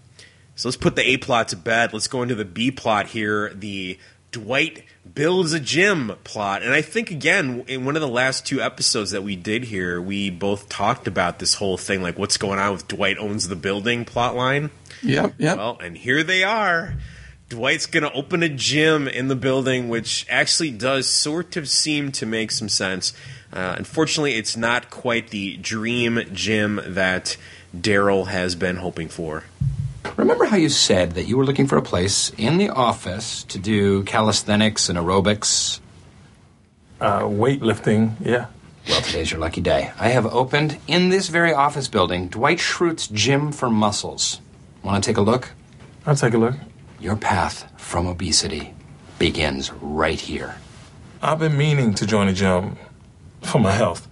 [0.54, 1.92] so let's put the A plot to bed.
[1.92, 3.52] Let's go into the B plot here.
[3.52, 3.98] The
[4.32, 8.60] Dwight builds a gym plot, and I think again in one of the last two
[8.60, 12.58] episodes that we did here, we both talked about this whole thing, like what's going
[12.58, 14.70] on with Dwight owns the building plot line.
[15.02, 15.58] Yep, yep.
[15.58, 16.94] Well, and here they are.
[17.48, 22.10] Dwight's going to open a gym in the building, which actually does sort of seem
[22.12, 23.12] to make some sense.
[23.56, 27.38] Uh, unfortunately, it's not quite the dream gym that
[27.74, 29.44] Darryl has been hoping for.
[30.18, 33.58] Remember how you said that you were looking for a place in the office to
[33.58, 35.80] do calisthenics and aerobics?
[37.00, 38.48] Uh, weightlifting, yeah.
[38.90, 39.90] Well, today's your lucky day.
[39.98, 44.42] I have opened in this very office building Dwight Schrute's Gym for Muscles.
[44.82, 45.52] Want to take a look?
[46.04, 46.56] I'll take a look.
[47.00, 48.74] Your path from obesity
[49.18, 50.56] begins right here.
[51.22, 52.76] I've been meaning to join a gym
[53.42, 54.08] for my health.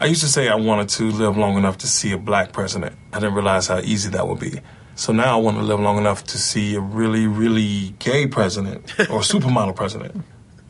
[0.00, 2.96] I used to say I wanted to live long enough to see a black president.
[3.12, 4.60] I didn't realize how easy that would be.
[4.94, 8.98] So now I want to live long enough to see a really, really gay president
[9.00, 10.24] or supermodel president.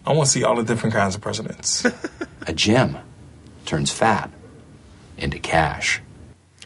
[0.04, 1.84] I want to see all the different kinds of presidents.
[2.46, 2.96] A gym
[3.64, 4.30] turns fat
[5.18, 6.00] into cash.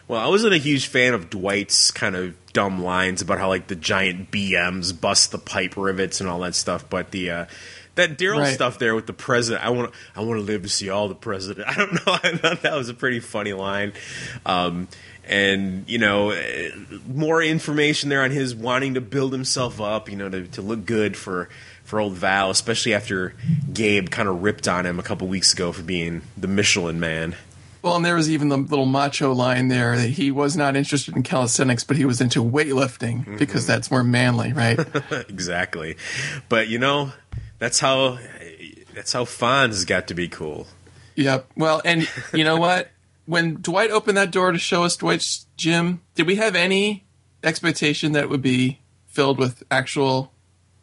[0.09, 3.69] Well, I wasn't a huge fan of Dwight's kind of dumb lines about how like
[3.69, 7.47] the giant BMs bust the pipe rivets and all that stuff, but the uh,
[7.97, 8.55] that Darryl Right.
[8.55, 11.15] stuff there with the president, I want I want to live to see all the
[11.15, 11.69] president.
[11.69, 12.13] I don't know.
[12.23, 13.93] I thought that was a pretty funny line.
[14.47, 14.89] Um,
[15.29, 16.71] and you know eh,
[17.07, 20.87] more information there on his wanting to build himself up, you know, to, to look
[20.87, 21.49] good for
[21.85, 23.35] for old Val, especially after
[23.73, 27.35] Gabe kind of ripped on him a couple weeks ago for being the Michelin Man.
[27.83, 31.17] Well, and there was even the little macho line there that he was not interested
[31.17, 34.79] in calisthenics, but he was into weightlifting because that's more manly, right?
[35.31, 35.97] exactly.
[36.51, 37.13] But you know,
[37.61, 38.19] that's how
[38.95, 40.67] that's how Fonz got to be cool.
[41.15, 41.47] Yep.
[41.57, 42.91] Well, and you know what?
[43.27, 47.05] When Dwight opened that door to show us Dwight's gym, did we have any
[47.45, 50.33] expectation that it would be filled with actual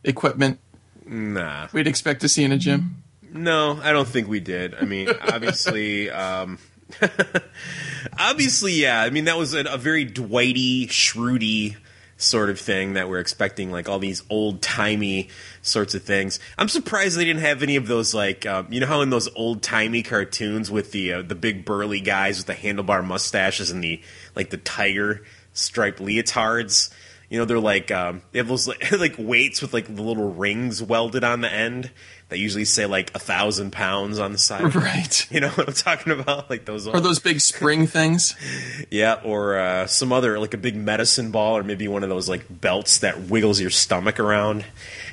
[0.04, 0.60] equipment
[1.06, 1.68] Nah.
[1.74, 3.04] we'd expect to see in a gym?
[3.34, 4.76] No, I don't think we did.
[4.76, 6.58] I mean, obviously, um,
[8.20, 9.02] obviously, yeah.
[9.02, 11.76] I mean, that was a, a very Dwighty, Schrutey
[12.18, 15.30] sort of thing that we're expecting, like all these old timey
[15.62, 16.40] sorts of things.
[16.58, 19.30] I'm surprised they didn't have any of those, like um, you know how in those
[19.36, 23.84] old timey cartoons with the uh, the big burly guys with the handlebar mustaches and
[23.84, 24.02] the
[24.36, 26.92] like the tiger striped leotards.
[27.30, 30.32] You know, they're like um, they have those like, like weights with like the little
[30.34, 31.92] rings welded on the end
[32.30, 34.76] that usually say like a thousand pounds on the side.
[34.88, 35.32] Right.
[35.32, 36.50] You know what I'm talking about?
[36.50, 36.88] Like those.
[36.88, 38.36] are those big spring things?
[38.90, 42.30] Yeah, or uh, some other like a big medicine ball, or maybe one of those
[42.30, 44.66] like belts that wiggles your stomach around.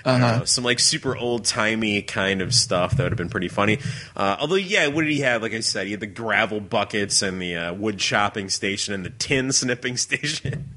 [0.04, 0.38] Uh-huh.
[0.38, 3.78] know, some like super old timey kind of stuff that would have been pretty funny.
[4.14, 5.42] Uh, although, yeah, what did he have?
[5.42, 9.04] Like I said, he had the gravel buckets and the uh, wood chopping station and
[9.04, 10.76] the tin snipping station,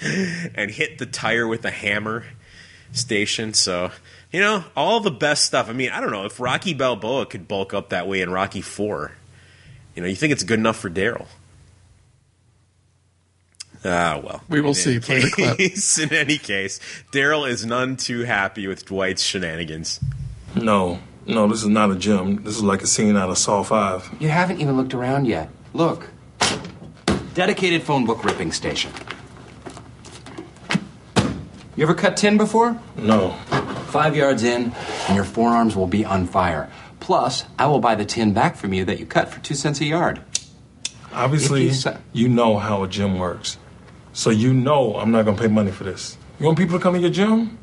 [0.00, 2.24] and hit the tire with a hammer
[2.92, 3.54] station.
[3.54, 3.90] So.
[4.30, 5.70] You know, all the best stuff.
[5.70, 8.60] I mean, I don't know if Rocky Balboa could bulk up that way in Rocky
[8.60, 9.12] Four.
[9.96, 11.28] You know, you think it's good enough for Darryl?
[13.84, 14.42] Ah, well.
[14.48, 14.90] We will In see.
[14.92, 15.56] any Play the clip.
[15.56, 16.78] case- In any case,
[17.12, 20.00] Darryl is none too happy with Dwight's shenanigans.
[20.54, 22.42] No, no, this is not a gym.
[22.44, 24.16] This is like a scene out of Saw 5.
[24.20, 25.48] You haven't even looked around yet.
[25.72, 26.10] Look.
[27.34, 28.92] Dedicated phone book ripping station.
[31.78, 32.76] You ever cut tin before?
[32.96, 33.34] No.
[33.90, 34.72] Five yards in,
[35.06, 36.68] and your forearms will be on fire.
[36.98, 39.80] Plus, I will buy the tin back from you that you cut for two cents
[39.80, 40.20] a yard.
[41.12, 43.58] Obviously, you sa- you know how a gym works.
[44.12, 46.18] So you know I'm not going to pay money for this.
[46.40, 47.60] You want people to come to your gym?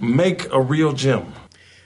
[0.00, 1.26] Make a real gym.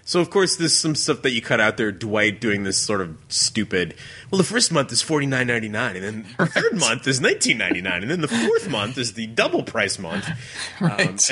[0.05, 1.93] So, of course, there's some stuff that you cut out there.
[1.93, 3.95] Dwight doing this sort of stupid.
[4.31, 7.21] Well, the first month is forty nine ninety nine, and then the third month is
[7.21, 10.29] nineteen ninety nine, and then the fourth month is the double price month.
[10.81, 11.29] Um, and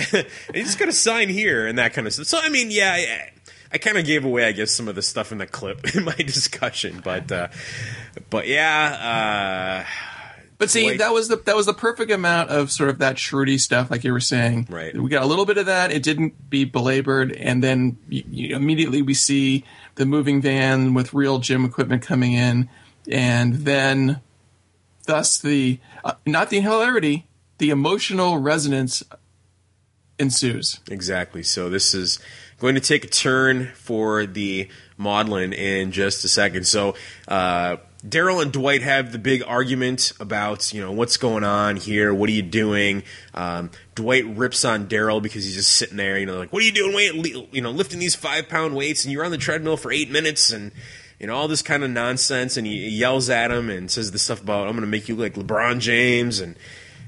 [0.55, 2.27] you just got to sign here and that kind of stuff.
[2.27, 3.31] So, I mean, yeah, I,
[3.73, 6.05] I kind of gave away, I guess, some of the stuff in the clip in
[6.05, 7.49] my discussion, but, uh,
[8.29, 9.85] but yeah.
[9.87, 10.20] Uh,
[10.61, 13.59] But see, that was the that was the perfect amount of sort of that shrewdy
[13.59, 14.67] stuff, like you were saying.
[14.69, 14.95] Right.
[14.95, 15.91] We got a little bit of that.
[15.91, 21.15] It didn't be belabored, and then you, you, immediately we see the moving van with
[21.15, 22.69] real gym equipment coming in,
[23.11, 24.21] and then,
[25.07, 29.03] thus the uh, not the hilarity, the emotional resonance
[30.19, 30.81] ensues.
[30.91, 31.43] Exactly.
[31.43, 32.19] So this is
[32.59, 36.67] going to take a turn for the Maudlin in just a second.
[36.67, 36.97] So
[37.27, 42.15] uh, Darryl and Dwight have the big argument about you know what's going on here.
[42.15, 43.03] What are you doing?
[43.35, 46.19] Um, Dwight rips on Darryl because he's just sitting there.
[46.19, 46.95] You know, like what are you doing?
[46.95, 50.11] Wait, you know, lifting these five pound weights and you're on the treadmill for eight
[50.11, 50.73] minutes and.
[51.19, 54.19] You know all this kind of nonsense, and he yells at him and says the
[54.19, 56.57] stuff about "I'm going to make you like LeBron James" and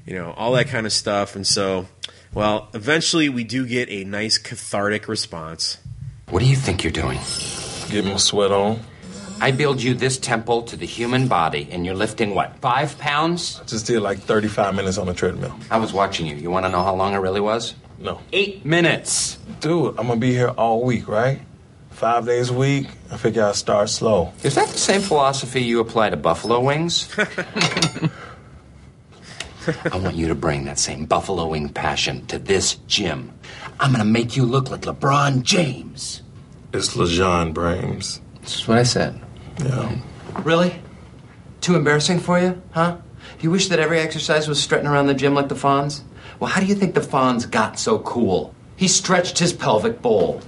[0.05, 1.35] you know all that kind of stuff.
[1.35, 1.87] And so,
[2.31, 5.79] well, eventually we do get a nice cathartic response.
[6.29, 7.17] What do you think you're doing?
[7.89, 8.81] Get my sweat on.
[9.39, 13.59] I build you this temple to the human body, and you're lifting what, five pounds?
[13.61, 15.55] I just did like 35 minutes on the treadmill.
[15.69, 16.35] I was watching you.
[16.35, 17.75] You want to know how long it really was?
[17.99, 18.21] No.
[18.31, 19.37] Eight minutes.
[19.59, 21.41] Dude, I'm going to be here all week, right?
[21.91, 22.87] Five days a week.
[23.11, 24.33] I figure I'll start slow.
[24.43, 27.07] Is that the same philosophy you apply to buffalo wings?
[29.91, 33.31] I want you to bring that same buffalo wing passion to this gym.
[33.79, 36.21] I'm gonna make you look like LeBron James.
[36.73, 38.19] It's LeJean Brames.
[38.43, 39.21] That's what I said.
[39.63, 39.99] Yeah.
[40.43, 40.75] Really?
[41.61, 42.97] Too embarrassing for you, huh?
[43.39, 46.01] You wish that every exercise was strutting around the gym like the Fonz?
[46.41, 48.53] Well, how do you think the Fonz got so cool?
[48.75, 50.41] He stretched his pelvic bowl.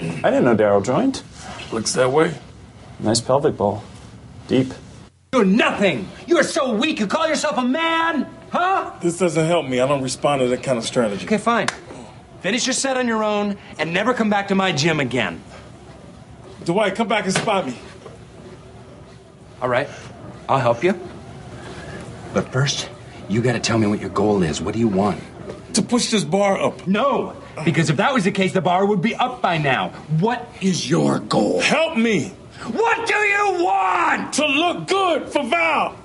[0.00, 1.22] I didn't know Darryl joined.
[1.70, 2.34] Looks that way.
[2.98, 3.84] Nice pelvic bowl.
[4.48, 4.72] Deep.
[5.32, 6.08] You're nothing!
[6.26, 8.28] You're so weak, you call yourself a man?
[8.50, 8.92] Huh?
[9.00, 9.80] This doesn't help me.
[9.80, 11.24] I don't respond to that kind of strategy.
[11.24, 11.68] Okay, fine.
[12.44, 15.42] Finish your set on your own and never come back to my gym again.
[16.66, 17.74] Dwight, come back and spot me.
[19.62, 19.88] All right,
[20.46, 20.92] I'll help you.
[22.34, 22.90] But first,
[23.30, 24.60] you gotta tell me what your goal is.
[24.60, 25.22] What do you want?
[25.72, 26.86] To push this bar up.
[26.86, 27.34] No,
[27.64, 29.88] because if that was the case, the bar would be up by now.
[30.20, 31.62] What is your goal?
[31.62, 32.34] Help me
[32.72, 34.34] What do you want?
[34.34, 35.96] to look good for Val.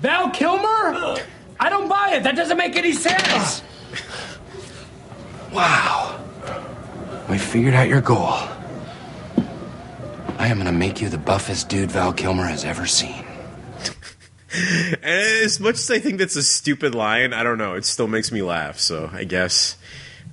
[0.00, 1.16] Val Kilmer?
[1.58, 2.24] I don't buy it.
[2.24, 3.22] That doesn't make any sense.
[3.26, 3.62] Ah.
[5.52, 6.20] Wow.
[7.28, 8.38] We figured out your goal.
[10.38, 13.24] I am gonna make you the buffest dude Val Kilmer has ever seen.
[14.52, 17.74] And as much as I think that's a stupid line, I don't know.
[17.74, 18.78] It still makes me laugh.
[18.78, 19.76] So I guess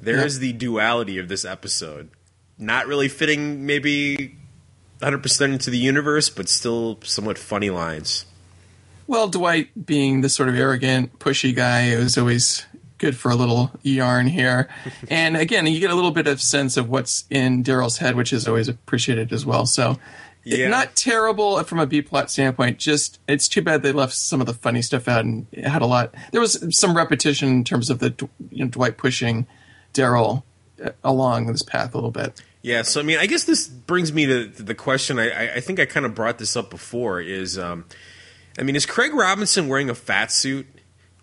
[0.01, 2.09] there is the duality of this episode.
[2.57, 4.37] Not really fitting, maybe
[5.01, 8.25] 100% into the universe, but still somewhat funny lines.
[9.07, 12.65] Well, Dwight being the sort of arrogant, pushy guy, it was always
[12.97, 14.69] good for a little yarn here.
[15.09, 18.31] and again, you get a little bit of sense of what's in Darryl's head, which
[18.33, 19.65] is always appreciated as well.
[19.65, 19.97] So,
[20.43, 20.67] Yeah.
[20.69, 22.77] not terrible from a B plot standpoint.
[22.77, 25.81] Just it's too bad they left some of the funny stuff out and it had
[25.81, 26.13] a lot.
[26.31, 28.13] There was some repetition in terms of the
[28.51, 29.47] you know, Dwight pushing
[29.93, 30.43] Darryl
[30.83, 32.41] uh, along this path a little bit.
[32.61, 35.19] Yeah, so I mean, I guess this brings me to the question.
[35.19, 37.21] I, I, I think I kind of brought this up before.
[37.21, 37.85] Is um,
[38.57, 40.65] I mean, is Craig Robinson wearing a fat suit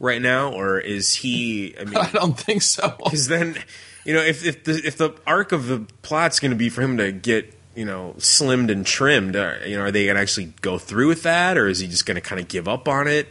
[0.02, 1.74] right now, or is he?
[1.80, 2.94] I mean, I don't think so.
[3.02, 3.56] Because then,
[4.04, 6.82] you know, if if the if the arc of the plot's going to be for
[6.82, 10.20] him to get you know slimmed and trimmed, uh, you know, are they going to
[10.20, 12.86] actually go through with that, or is he just going to kind of give up
[12.86, 13.28] on it?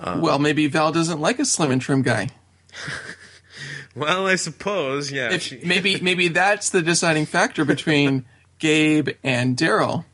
[0.00, 2.28] Uh, well, maybe Val doesn't like a slim and trim guy.
[3.94, 5.32] well, I suppose, yeah.
[5.32, 8.24] If, maybe maybe that's the deciding factor between
[8.58, 10.04] Gabe and Darryl.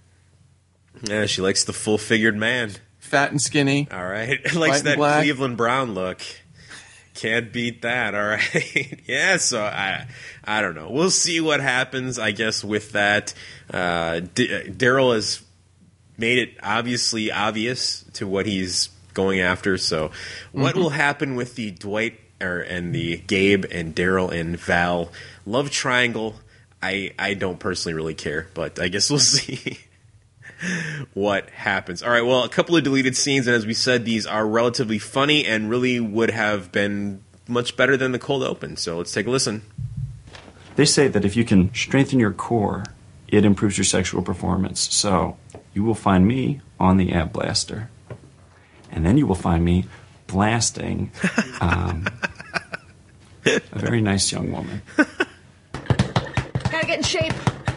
[1.03, 2.73] yeah, she likes the full figured man.
[3.13, 3.87] Fat and skinny.
[3.93, 5.21] All right, likes that black.
[5.23, 6.23] Cleveland Brown look.
[7.15, 8.15] Can't beat that.
[8.15, 9.37] All right, yeah.
[9.37, 10.07] So I,
[10.43, 10.89] I don't know.
[10.91, 12.19] We'll see what happens.
[12.19, 13.35] I guess with that,
[13.71, 15.43] uh, D- Darryl has
[16.17, 19.77] made it obviously obvious to what he's going after.
[19.77, 20.11] So,
[20.53, 20.79] what Mhm.
[20.79, 25.13] will happen with the Dwight or and the Gabe and Darryl and Val
[25.45, 26.37] love triangle?
[26.83, 29.79] I I don't personally really care, but I guess we'll see
[31.15, 32.03] what happens.
[32.03, 34.99] All right, well, a couple of deleted scenes, and as we said, these are relatively
[34.99, 38.77] funny and really would have been much better than the cold open.
[38.77, 39.63] So let's take a listen.
[40.77, 42.85] They say that if you can strengthen your core,
[43.29, 44.93] it improves your sexual performance.
[44.95, 45.37] So
[45.75, 47.91] you will find me on the ab blaster.
[48.91, 49.87] And then you will find me
[50.27, 51.11] blasting
[51.61, 52.07] um,
[53.45, 54.83] a very nice young woman.
[56.71, 57.35] Gotta get in shape.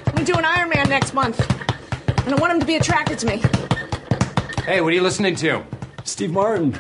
[0.08, 1.65] I'm gonna do an Ironman next month.
[2.26, 3.42] And I want him to be attracted to me.
[4.66, 5.64] Hey, what are you listening to?
[6.04, 6.76] Steve Martin.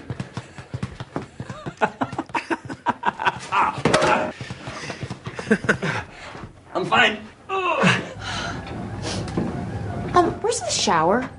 [6.74, 7.20] I'm fine.
[10.16, 11.30] Um, where's the shower?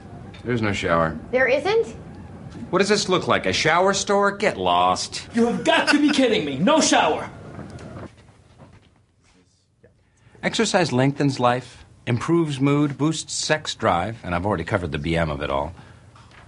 [0.44, 1.18] There's no shower.
[1.32, 1.86] There isn't?
[2.70, 3.46] What does this look like?
[3.46, 4.30] A shower store?
[4.32, 5.26] Get lost.
[5.34, 6.58] You have got to be kidding me.
[6.58, 7.28] No shower.
[10.42, 15.42] Exercise lengthens life, improves mood, boosts sex drive, and I've already covered the BM of
[15.42, 15.74] it all.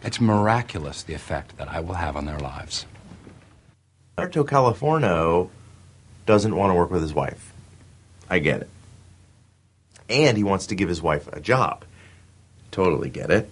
[0.03, 2.87] It's miraculous the effect that I will have on their lives.
[4.17, 5.51] Alberto Californo
[6.27, 7.53] doesn't want to work with his wife.
[8.31, 8.71] I get it.
[10.09, 11.85] And he wants to give his wife a job.
[12.71, 13.51] Totally get it.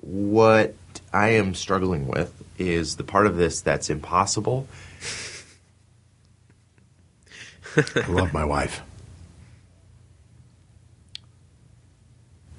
[0.00, 0.74] What
[1.12, 4.66] I am struggling with is the part of this that's impossible.
[7.76, 8.82] I love my wife.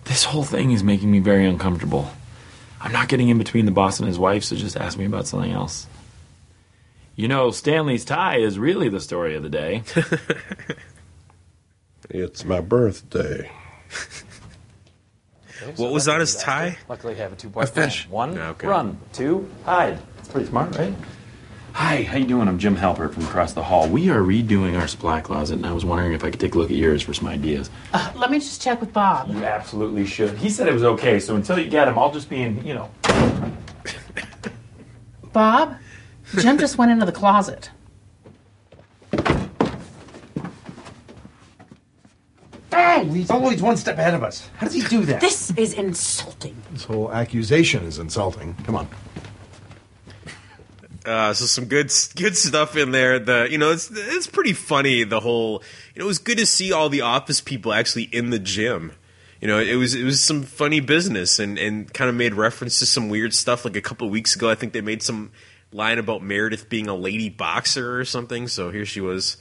[0.05, 2.09] This whole thing is making me very uncomfortable.
[2.81, 5.27] I'm not getting in between the boss and his wife, so just ask me about
[5.27, 5.87] something else.
[7.15, 9.83] You know, Stanley's tie is really the story of the day.
[12.09, 13.49] It's my birthday.
[15.77, 16.77] What was on his tie?
[16.89, 18.09] Luckily, I have a two A fish.
[18.09, 18.67] One, Okay.
[18.67, 18.97] run.
[19.13, 19.97] Two, hide.
[20.19, 20.93] It's pretty smart, right?
[21.73, 22.47] Hi, how you doing?
[22.47, 23.89] I'm Jim Halpert from across the hall.
[23.89, 26.57] We are redoing our supply closet, and I was wondering if I could take a
[26.59, 27.71] look at yours for some ideas.
[27.93, 29.29] Uh, let me just check with Bob.
[29.31, 30.37] You absolutely should.
[30.37, 32.75] He said it was okay, so until you get him, I'll just be in, you
[32.75, 32.91] know.
[35.33, 35.75] Bob,
[36.37, 37.71] Jim just went into the closet.
[42.71, 44.47] Oh, he's always one step ahead of us.
[44.57, 45.21] How does he do that?
[45.21, 46.55] This is insulting.
[46.71, 48.53] This whole accusation is insulting.
[48.63, 48.87] Come on.
[51.05, 53.19] Uh, so some good good stuff in there.
[53.19, 55.03] The you know it's it's pretty funny.
[55.03, 55.61] The whole
[55.93, 58.93] you know it was good to see all the office people actually in the gym.
[59.41, 62.79] You know it was it was some funny business and and kind of made reference
[62.79, 63.65] to some weird stuff.
[63.65, 65.31] Like a couple weeks ago, I think they made some
[65.73, 68.47] line about Meredith being a lady boxer or something.
[68.47, 69.37] So here she was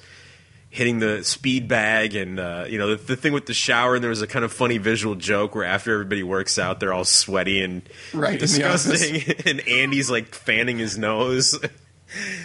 [0.72, 4.02] hitting the speed bag and uh, you know the, the thing with the shower and
[4.02, 7.04] there was a kind of funny visual joke where after everybody works out they're all
[7.04, 7.82] sweaty and
[8.14, 9.36] Right, disgusting.
[9.46, 11.58] and Andy's like fanning his nose.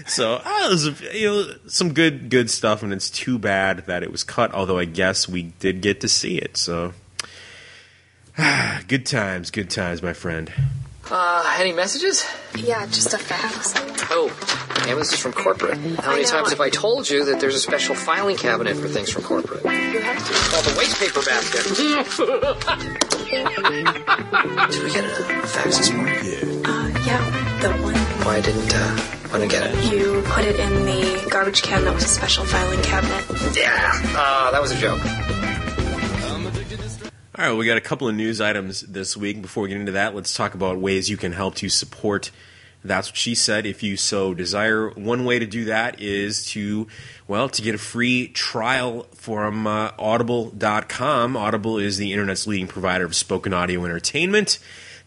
[0.05, 4.01] So ah, it was you know some good good stuff and it's too bad that
[4.01, 6.55] it was cut although I guess we did get to see it.
[6.55, 6.93] So
[8.87, 10.53] good times good times my friend
[11.09, 12.25] Uh, any messages?
[12.55, 13.73] Yeah, just a fax.
[14.11, 14.27] Oh,
[14.85, 15.77] damn, this is from corporate.
[15.99, 19.09] How many times have I told you that there's a special filing cabinet for things
[19.09, 19.63] from corporate?
[19.63, 20.33] You have to.
[20.51, 21.63] Called the waste paper basket.
[23.27, 26.15] Did we get a fax this morning?
[26.65, 27.95] Uh, yeah, the one
[28.25, 28.97] Why didn't, uh,
[29.29, 29.93] why didn't get it?
[29.93, 33.23] you put it in the garbage can that was a special filing cabinet.
[33.55, 34.99] Yeah, uh, that was a joke.
[37.39, 39.43] All right, we got a couple of news items this week.
[39.43, 42.31] Before we get into that, let's talk about ways you can help to support.
[42.83, 43.67] That's what she said.
[43.67, 46.87] If you so desire, one way to do that is to,
[47.27, 51.37] well, to get a free trial from uh, Audible.com.
[51.37, 54.57] Audible is the internet's leading provider of spoken audio entertainment.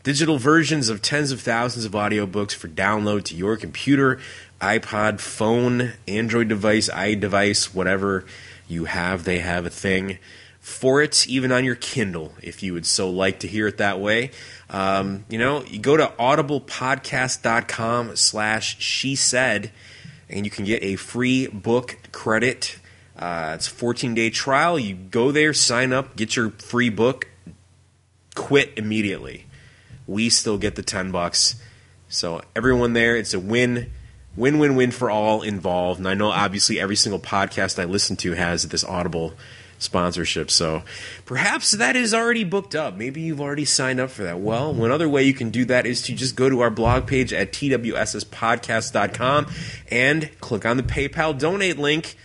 [0.04, 4.20] Digital versions of tens of thousands of audiobooks for download to your computer,
[4.60, 8.24] iPod, phone, Android device, iDevice, whatever
[8.68, 10.20] you have, they have a thing
[10.60, 13.98] for it, even on your Kindle, if you would so like to hear it that
[13.98, 14.30] way.
[14.68, 19.72] Um, you know, you go to audiblepodcast.com slash she said,
[20.28, 22.78] and you can get a free book credit.
[23.18, 24.78] Uh, it's a 14 day trial.
[24.78, 27.28] You go there, sign up, get your free book,
[28.34, 29.46] quit immediately.
[30.06, 31.60] We still get the 10 bucks.
[32.08, 33.92] So everyone there, it's a win,
[34.36, 36.00] win, win, win for all involved.
[36.00, 39.34] And I know obviously every single podcast I listen to has this Audible
[39.80, 40.50] sponsorship.
[40.50, 40.82] So
[41.24, 42.96] perhaps that is already booked up.
[42.96, 44.38] Maybe you've already signed up for that.
[44.38, 47.06] Well, one other way you can do that is to just go to our blog
[47.06, 49.46] page at twsspodcast.com
[49.90, 52.16] and click on the PayPal donate link.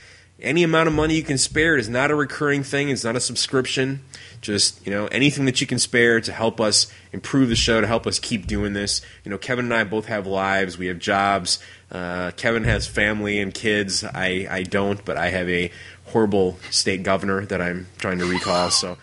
[0.41, 2.89] Any amount of money you can spare is not a recurring thing.
[2.89, 4.01] It's not a subscription.
[4.41, 7.87] Just you know anything that you can spare to help us improve the show, to
[7.87, 9.01] help us keep doing this.
[9.23, 10.77] You know, Kevin and I both have lives.
[10.77, 11.59] We have jobs.
[11.89, 14.03] Uh, Kevin has family and kids.
[14.03, 15.71] I I don't, but I have a
[16.05, 18.69] horrible state governor that I'm trying to recall.
[18.71, 18.97] So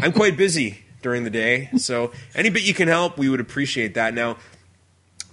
[0.00, 1.68] I'm quite busy during the day.
[1.76, 4.14] So any bit you can help, we would appreciate that.
[4.14, 4.38] Now,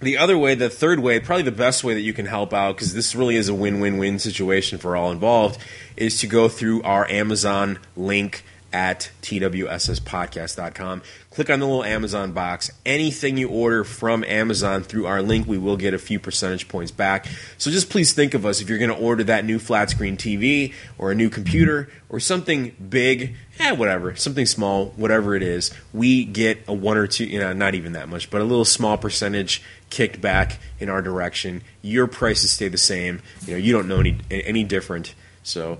[0.00, 2.74] the other way, the third way, probably the best way that you can help out,
[2.74, 5.60] because this really is a win win win situation for all involved,
[5.96, 11.02] is to go through our Amazon link at twsspodcast.com.
[11.30, 12.70] Click on the little Amazon box.
[12.84, 16.90] Anything you order from Amazon through our link, we will get a few percentage points
[16.90, 17.26] back.
[17.58, 20.16] So just please think of us if you're going to order that new flat screen
[20.16, 25.70] TV or a new computer or something big, eh, whatever, something small, whatever it is,
[25.92, 28.66] we get a one or two, you know, not even that much, but a little
[28.66, 31.62] small percentage kicked back in our direction.
[31.80, 33.22] Your prices stay the same.
[33.46, 35.14] You know, you don't know any any different.
[35.42, 35.78] So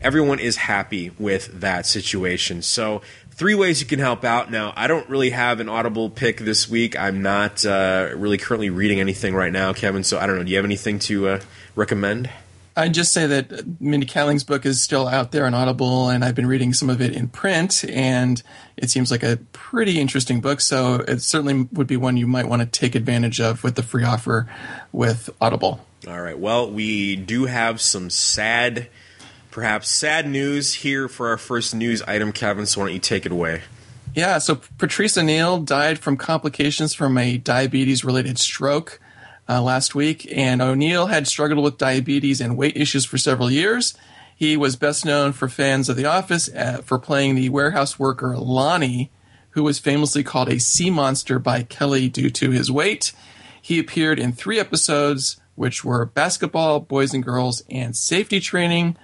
[0.00, 2.62] everyone is happy with that situation.
[2.62, 4.50] So, three ways you can help out.
[4.50, 6.98] Now, I don't really have an audible pick this week.
[6.98, 10.04] I'm not uh, really currently reading anything right now, Kevin.
[10.04, 10.44] So, I don't know.
[10.44, 11.40] Do you have anything to uh,
[11.74, 12.30] recommend?
[12.76, 16.36] I'd just say that Mindy Kaling's book is still out there on Audible, and I've
[16.36, 18.42] been reading some of it in print, and
[18.76, 20.60] it seems like a pretty interesting book.
[20.60, 23.82] So it certainly would be one you might want to take advantage of with the
[23.82, 24.48] free offer
[24.92, 25.84] with Audible.
[26.08, 26.38] All right.
[26.38, 28.88] Well, we do have some sad,
[29.50, 32.66] perhaps sad news here for our first news item, Kevin.
[32.66, 33.62] So, why don't you take it away?
[34.14, 39.00] Yeah, so Patrice O'Neill died from complications from a diabetes related stroke
[39.48, 43.94] uh, last week, and O'Neill had struggled with diabetes and weight issues for several years.
[44.34, 48.36] He was best known for fans of The Office uh, for playing the warehouse worker
[48.36, 49.10] Lonnie,
[49.50, 53.12] who was famously called a sea monster by Kelly due to his weight.
[53.60, 58.96] He appeared in three episodes, which were basketball, boys and girls, and safety training.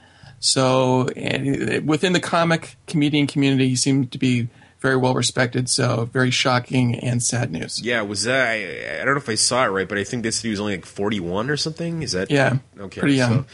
[0.46, 4.48] So, and within the comic comedian community, he seemed to be
[4.80, 5.68] very well respected.
[5.68, 7.80] So, very shocking and sad news.
[7.82, 8.48] Yeah, was that?
[8.50, 10.60] I, I don't know if I saw it right, but I think this dude was
[10.60, 12.02] only like 41 or something.
[12.02, 12.30] Is that?
[12.30, 13.00] Yeah, Okay.
[13.00, 13.32] pretty young.
[13.32, 13.44] So,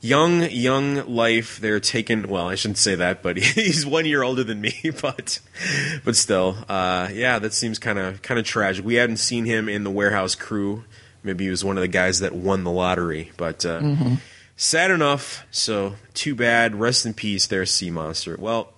[0.00, 1.60] young, young life.
[1.60, 2.26] They're taking.
[2.28, 4.74] Well, I shouldn't say that, but he's one year older than me.
[5.00, 5.38] But,
[6.04, 8.84] but still, uh, yeah, that seems kind of kind of tragic.
[8.84, 10.84] We hadn't seen him in the warehouse crew.
[11.22, 13.30] Maybe he was one of the guys that won the lottery.
[13.36, 14.20] But uh, Mhm.
[14.60, 15.46] Sad enough.
[15.50, 16.76] So too bad.
[16.76, 18.36] Rest in peace, there, Sea Monster.
[18.38, 18.72] Well.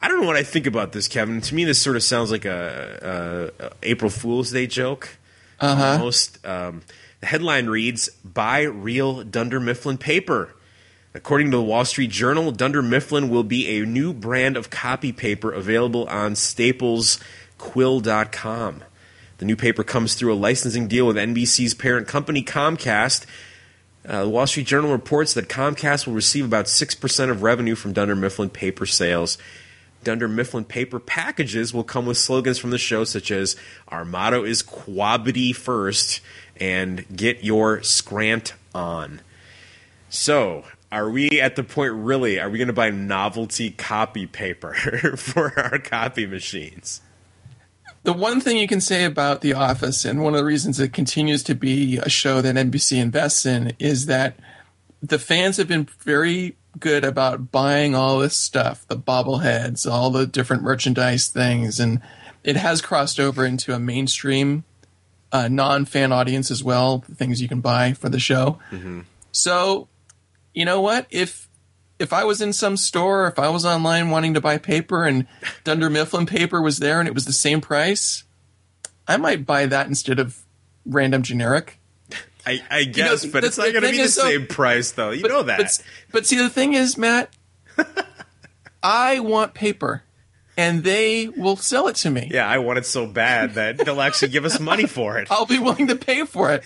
[0.00, 1.40] I don't know what I think about this, Kevin.
[1.40, 5.08] To me, this sort of sounds like a, a, a April Fool's Day joke.
[5.58, 5.84] Uh-huh.
[5.84, 6.46] Almost.
[6.46, 6.82] Um,
[7.18, 10.54] the headline reads: "Buy real Dunder Mifflin paper."
[11.14, 15.10] According to the Wall Street Journal, Dunder Mifflin will be a new brand of copy
[15.10, 18.84] paper available on StaplesQuill.com.
[19.38, 23.26] The new paper comes through a licensing deal with NBC's parent company, Comcast.
[24.06, 27.92] Uh, the Wall Street Journal reports that Comcast will receive about 6% of revenue from
[27.92, 29.38] Dunder Mifflin paper sales.
[30.04, 33.56] Dunder Mifflin paper packages will come with slogans from the show, such as
[33.88, 36.20] Our motto is Quabity First
[36.56, 39.20] and Get Your Scrant On.
[40.08, 42.40] So, are we at the point really?
[42.40, 44.74] Are we going to buy novelty copy paper
[45.16, 47.00] for our copy machines?
[48.04, 50.92] The one thing you can say about The Office, and one of the reasons it
[50.92, 54.38] continues to be a show that NBC invests in, is that
[55.02, 60.26] the fans have been very good about buying all this stuff the bobbleheads, all the
[60.26, 62.00] different merchandise things, and
[62.44, 64.64] it has crossed over into a mainstream
[65.32, 68.58] uh, non fan audience as well, the things you can buy for the show.
[68.70, 69.00] Mm-hmm.
[69.32, 69.88] So,
[70.54, 71.06] you know what?
[71.10, 71.47] If
[71.98, 75.26] if I was in some store, if I was online wanting to buy paper and
[75.64, 78.24] Dunder Mifflin paper was there and it was the same price,
[79.06, 80.38] I might buy that instead of
[80.86, 81.78] random generic.
[82.46, 85.10] I, I You know, guess, but it's not going to be the same price, though.
[85.10, 85.58] You know that.
[85.58, 85.82] But,
[86.12, 87.30] but see, the thing is, Matt,
[88.82, 90.02] I want paper,
[90.56, 92.30] and they will sell it to me.
[92.32, 95.28] yeah, I want it so bad that they'll actually give us money for it.
[95.30, 96.64] I'll be willing to pay for it.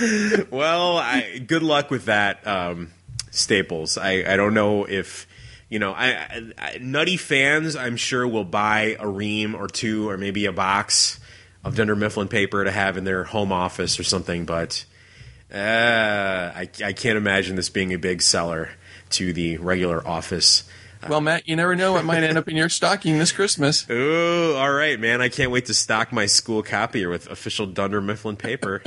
[0.50, 2.90] well, I, good luck with that, um,
[3.30, 3.96] Staples.
[3.98, 5.26] I, I don't know if
[5.68, 5.92] you know.
[5.92, 10.46] I, I, I nutty fans, I'm sure, will buy a ream or two, or maybe
[10.46, 11.20] a box
[11.64, 14.44] of Dunder Mifflin paper to have in their home office or something.
[14.44, 14.84] But
[15.52, 18.70] uh, I, I can't imagine this being a big seller
[19.10, 20.64] to the regular office.
[21.08, 23.88] Well, Matt, you never know what might end up in your stocking this Christmas.
[23.90, 25.22] Ooh, all right, man.
[25.22, 28.82] I can't wait to stock my school copier with official Dunder Mifflin paper.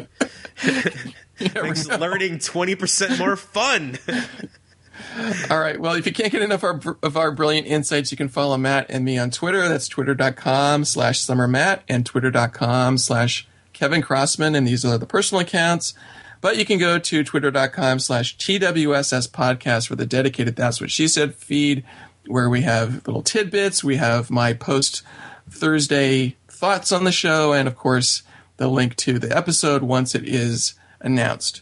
[1.39, 3.97] Makes learning 20% more fun.
[5.49, 5.79] All right.
[5.79, 8.57] Well, if you can't get enough of our, of our brilliant insights, you can follow
[8.57, 9.67] Matt and me on Twitter.
[9.67, 14.55] That's twitter.com slash summermatt and twitter.com slash Kevin Crossman.
[14.55, 15.93] And these are the personal accounts.
[16.41, 21.07] But you can go to twitter.com slash TWSS podcast for the dedicated That's What She
[21.07, 21.85] Said feed,
[22.27, 23.83] where we have little tidbits.
[23.83, 25.03] We have my post
[25.49, 28.23] Thursday thoughts on the show, and of course,
[28.57, 30.73] the link to the episode once it is
[31.03, 31.61] announced.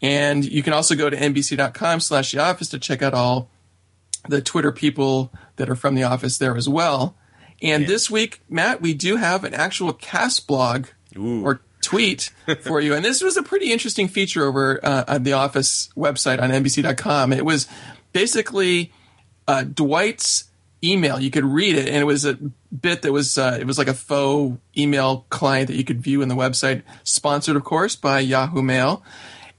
[0.00, 3.50] And you can also go to nbc.com slash the office to check out all
[4.28, 7.16] the Twitter people that are from the office there as well.
[7.62, 12.30] And this week, Matt, we do have an actual cast blog or tweet
[12.62, 12.94] for you.
[12.94, 17.32] And this was a pretty interesting feature over uh, on the office website on NBC.com.
[17.32, 17.66] It was
[18.12, 18.92] basically
[19.48, 20.44] uh, Dwight's
[20.90, 21.20] email.
[21.20, 23.88] You could read it, and it was a bit that was uh, it was like
[23.88, 28.20] a faux email client that you could view in the website, sponsored, of course, by
[28.20, 29.02] Yahoo Mail.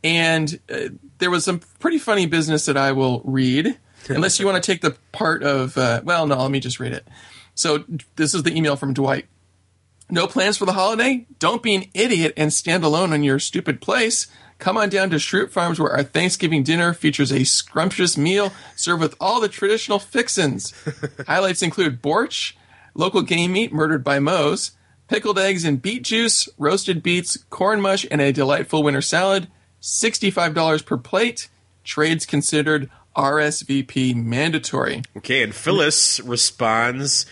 [0.04, 3.78] And uh, there was some pretty funny business that I will read,
[4.10, 5.78] unless you want to take the part of.
[5.78, 7.08] Uh, well, no, let me just read it.
[7.56, 7.84] So
[8.16, 9.26] this is the email from Dwight.
[10.10, 11.26] No plans for the holiday?
[11.40, 14.28] Don't be an idiot and stand alone in your stupid place.
[14.60, 19.02] Come on down to Schrute Farms where our Thanksgiving dinner features a scrumptious meal served
[19.02, 20.74] with all the traditional fixins.
[21.28, 22.54] Highlights include borscht,
[22.96, 24.72] local game meat murdered by Mose,
[25.08, 29.48] pickled eggs and beet juice, roasted beets, corn mush, and a delightful winter salad.
[29.82, 31.50] $65 per plate.
[31.84, 35.02] Trades considered RSVP mandatory.
[35.16, 37.26] Okay, and Phyllis responds,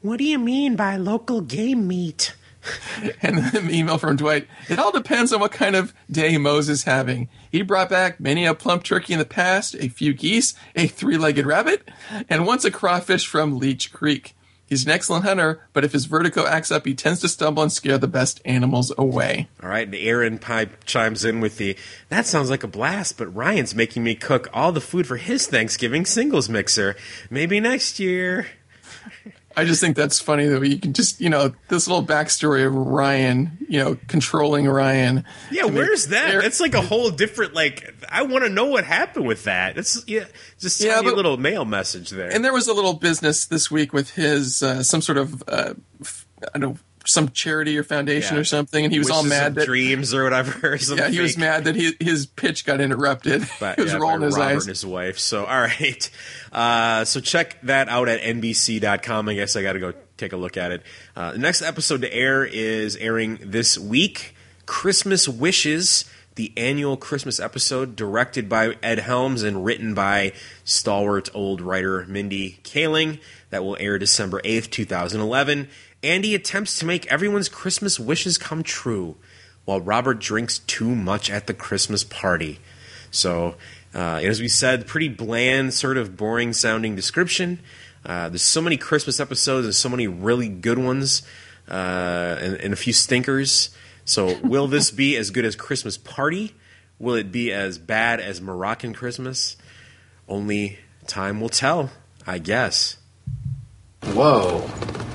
[0.00, 2.34] What do you mean by local game meat?
[3.22, 4.46] and the email from Dwight.
[4.68, 7.28] It all depends on what kind of day Mose is having.
[7.50, 11.46] He brought back many a plump turkey in the past, a few geese, a three-legged
[11.46, 11.88] rabbit,
[12.28, 14.34] and once a crawfish from Leech Creek.
[14.72, 17.70] He's an excellent hunter, but if his vertigo acts up, he tends to stumble and
[17.70, 19.48] scare the best animals away.
[19.62, 21.76] All right, and Erin Pipe chimes in with the
[22.08, 25.46] That sounds like a blast, but Ryan's making me cook all the food for his
[25.46, 26.96] Thanksgiving singles mixer.
[27.28, 28.46] Maybe next year.
[29.56, 32.74] I just think that's funny that you can just, you know, this little backstory of
[32.74, 35.24] Ryan, you know, controlling Ryan.
[35.50, 36.40] Yeah, where's that?
[36.40, 39.76] That's like a whole different like I want to know what happened with that.
[39.78, 40.24] It's yeah,
[40.58, 42.32] just Yeah, tiny but- little mail message there.
[42.32, 45.74] And there was a little business this week with his uh, some sort of uh,
[46.00, 48.40] f- I don't know some charity or foundation Yeah.
[48.40, 50.76] or something, and he was all mad that dreams or whatever.
[50.96, 53.46] yeah he was mad that he, his pitch got interrupted.
[53.60, 54.62] But, he was yeah, rolling by his Robert eyes.
[54.62, 55.18] and his wife.
[55.18, 56.10] So, all right.
[56.52, 59.28] Uh, so check that out at NBC.com.
[59.28, 60.82] I guess I got to go take a look at it.
[61.16, 64.34] Uh, the next episode to air is airing this week.
[64.66, 66.04] Christmas Wishes,
[66.36, 70.32] the annual Christmas episode, directed by Ed Helms and written by
[70.64, 73.20] stalwart old writer Mindy Kaling.
[73.50, 75.68] That will air December 8th, 2011.
[76.02, 79.16] Andy attempts to make everyone's Christmas wishes come true
[79.64, 82.58] while Robert drinks too much at the Christmas party.
[83.10, 83.56] So,
[83.94, 87.60] uh, as we said, pretty bland, sort of boring sounding description.
[88.04, 91.22] Uh, there's so many Christmas episodes and so many really good ones,
[91.70, 93.70] uh, and, and a few stinkers.
[94.04, 96.54] So, will this be as good as Christmas Party?
[96.98, 99.56] Will it be as bad as Moroccan Christmas?
[100.28, 101.90] Only time will tell,
[102.26, 102.96] I guess.
[104.02, 104.68] Whoa.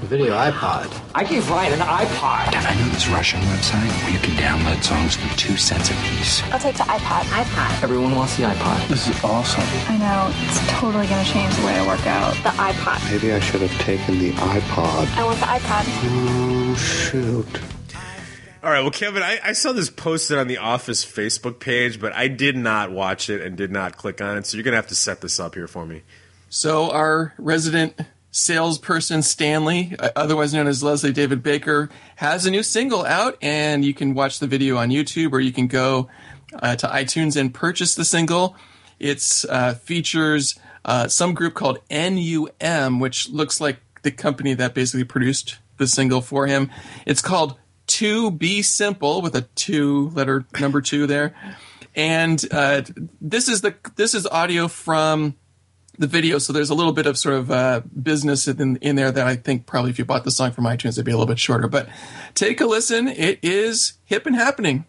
[0.08, 0.88] Video iPod.
[1.14, 2.56] I gave Ryan an iPod.
[2.56, 5.94] And I know this Russian website where you can download songs for two cents a
[5.96, 6.42] piece.
[6.52, 7.24] I'll take the iPod.
[7.24, 7.84] iPod.
[7.84, 8.88] Everyone wants the iPod.
[8.88, 9.64] This is awesome.
[9.90, 10.34] I know.
[10.48, 12.34] It's totally going to change the way I work out.
[12.36, 13.12] The iPod.
[13.12, 15.18] Maybe I should have taken the iPod.
[15.18, 15.84] I want the iPod.
[15.86, 17.62] Oh, shoot.
[18.64, 22.14] All right, well, Kevin, I, I saw this posted on the Office Facebook page, but
[22.14, 24.78] I did not watch it and did not click on it, so you're going to
[24.78, 26.04] have to set this up here for me.
[26.50, 28.00] So our resident
[28.38, 33.84] salesperson Stanley, uh, otherwise known as Leslie David Baker, has a new single out, and
[33.84, 36.08] you can watch the video on YouTube, or you can go
[36.54, 38.56] uh, to iTunes and purchase the single.
[39.00, 45.04] It uh, features uh, some group called NUM, which looks like the company that basically
[45.04, 46.70] produced the single for him.
[47.08, 47.56] It's called
[47.88, 51.36] "To Be Simple" with a two letter number two there,
[51.96, 52.84] and uh,
[53.20, 55.36] this is the this is audio from
[55.98, 59.12] the video, so there's a little bit of sort of uh, business in, in there
[59.12, 61.28] that I think probably if you bought the song from iTunes, it'd be a little
[61.28, 61.68] bit shorter.
[61.68, 61.90] But
[62.36, 63.08] take a listen.
[63.08, 64.86] It is hip and happening.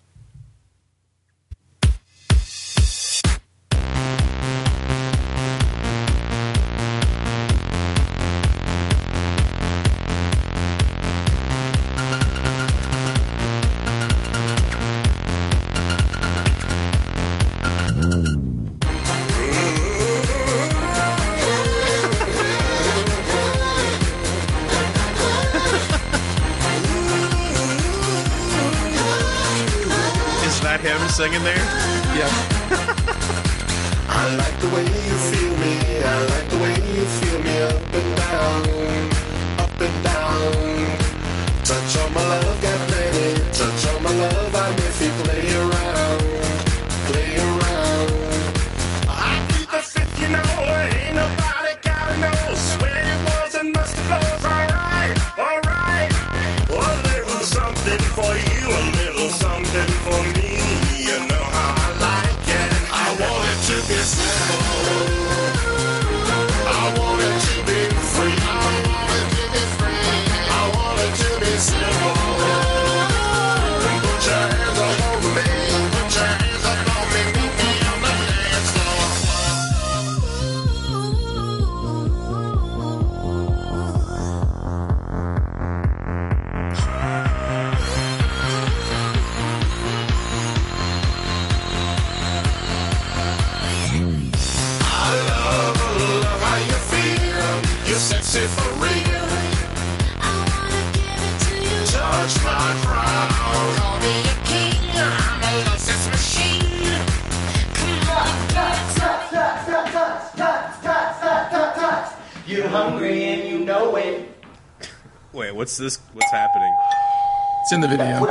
[117.69, 118.25] It's in the video.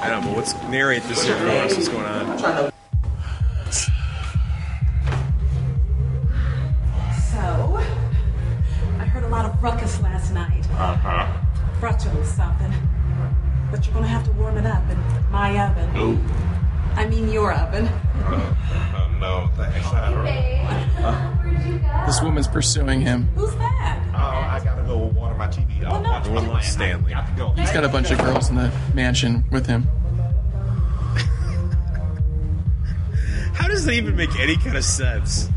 [0.00, 1.74] I don't know, but what's narrate this here for us?
[1.74, 2.38] What's going on?
[7.32, 7.76] So,
[9.00, 10.64] I heard a lot of ruckus last night.
[10.70, 11.26] Uh huh.
[11.80, 12.72] Brought you a little something.
[13.72, 15.92] But you're gonna have to warm it up in my oven.
[15.92, 16.16] No.
[16.94, 17.88] I mean your oven.
[17.88, 19.84] Uh, no, thanks.
[19.88, 22.06] I don't.
[22.06, 23.28] This woman's pursuing him.
[23.34, 23.45] Who's
[25.46, 25.84] my TV.
[25.84, 27.14] I'll watch Everyone loves Stanley.
[27.56, 29.82] He's got a bunch of girls in the mansion with him.
[33.54, 35.48] How does that even make any kind of sense?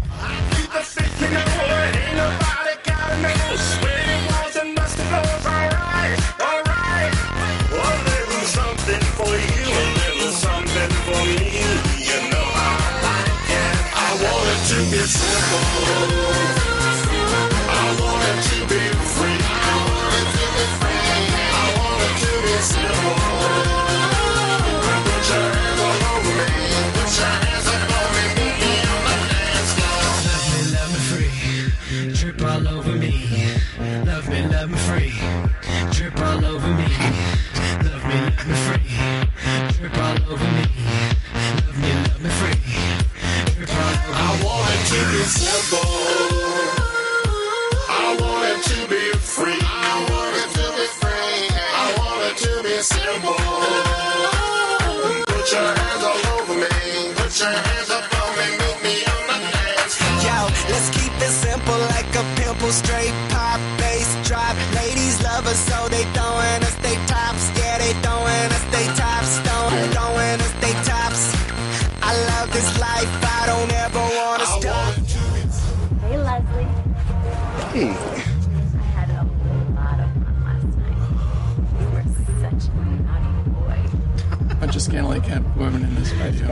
[84.78, 86.48] Scantily clad women in this video.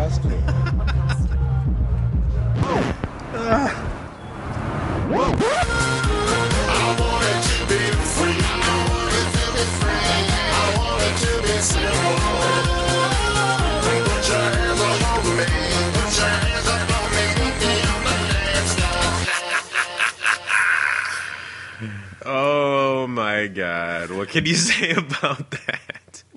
[22.29, 24.11] Oh my god.
[24.11, 25.76] What can you say about that?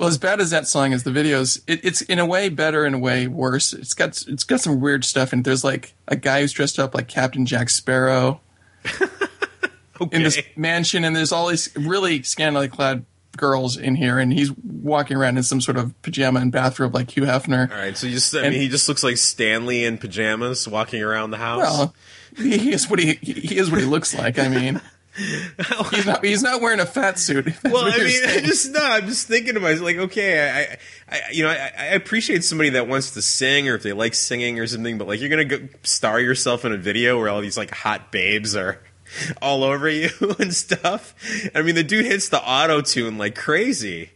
[0.00, 2.86] Well, as bad as that song is, the videos it, it's in a way better,
[2.86, 3.74] in a way worse.
[3.74, 6.94] It's got it's got some weird stuff, and there's like a guy who's dressed up
[6.94, 8.40] like Captain Jack Sparrow
[10.10, 13.04] in this mansion, and there's all these really scantily clad
[13.36, 17.14] girls in here, and he's walking around in some sort of pajama and bathrobe like
[17.14, 17.70] Hugh Hefner.
[17.70, 20.66] All right, so you just I And- mean he just looks like Stanley in pajamas
[20.66, 21.58] walking around the house.
[21.60, 21.94] Well,
[22.38, 24.38] he he is what he he is what he looks like.
[24.38, 24.80] I mean,
[25.90, 27.52] he's not he's not wearing a fat suit.
[27.64, 28.80] well, I mean, I just no.
[28.80, 30.78] I'm just thinking to myself, like, okay,
[31.08, 33.82] I, I, I you know, I, I appreciate somebody that wants to sing or if
[33.82, 37.18] they like singing or something, but like, you're gonna go star yourself in a video
[37.18, 38.80] where all these like hot babes are
[39.42, 41.14] all over you and stuff.
[41.54, 44.10] I mean, the dude hits the auto tune like crazy.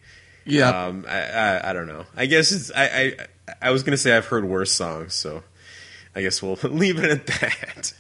[0.45, 0.69] Yeah.
[0.69, 2.05] Um, I, I, I don't know.
[2.17, 3.17] I guess it's I, I,
[3.63, 5.43] I was gonna say I've heard worse songs, so
[6.15, 7.95] I guess we'll leave it at that.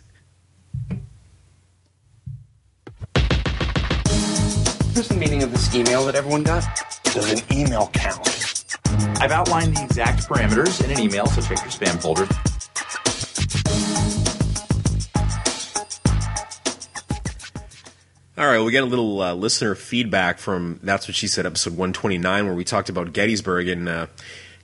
[4.95, 6.63] Here's the meaning of this email that everyone got.
[7.03, 8.65] Does an email count?
[9.21, 12.29] I've outlined the exact parameters in an email, so check your spam folder.
[18.39, 21.73] All right, we got a little uh, listener feedback from That's What She Said, episode
[21.73, 23.67] 129, where we talked about Gettysburg.
[23.67, 24.07] And uh,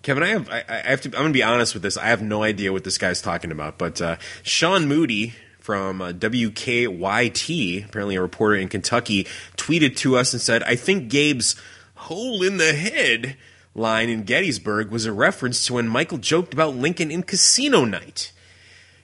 [0.03, 1.97] Kevin, I have, I, I have to, I'm going to be honest with this.
[1.97, 3.79] I have no idea what this guy's talking about.
[3.79, 5.35] But uh, Sean Moody
[5.71, 9.25] from uh, WKYT, apparently a reporter in Kentucky,
[9.57, 11.55] tweeted to us and said, "I think Gabe's
[11.95, 13.37] hole in the head."
[13.73, 18.33] Line in Gettysburg was a reference to when Michael joked about Lincoln in Casino Night.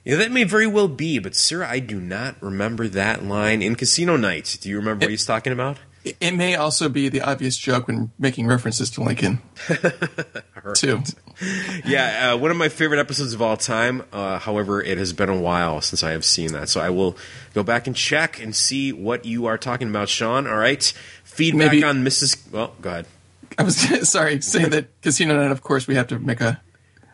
[0.03, 3.77] Yeah, that may very well be, but sir, I do not remember that line in
[3.77, 4.57] Casino Night.
[4.59, 5.77] Do you remember what he's talking about?
[6.19, 9.41] It- may also be the obvious joke when making references to Lincoln,
[10.75, 11.01] too.
[11.85, 14.03] yeah, uh, one of my favorite episodes of all time.
[14.11, 17.17] Uh, however, it has been a while since I have seen that, so I will
[17.53, 20.47] go back and check and see what you are talking about, Sean.
[20.47, 20.83] All right,
[21.23, 22.51] feedback Maybe- on Mrs.
[22.51, 23.07] Well, go ahead.
[23.57, 23.77] I was
[24.09, 25.51] sorry saying that Casino Night.
[25.51, 26.61] Of course, we have to make a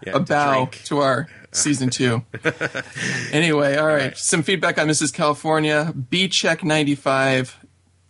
[0.06, 0.82] Yeah, a bow drink.
[0.86, 2.24] to our season two.
[3.32, 4.18] anyway, all right.
[4.18, 5.14] Some feedback on Mrs.
[5.14, 5.94] California.
[6.10, 7.58] B check ninety five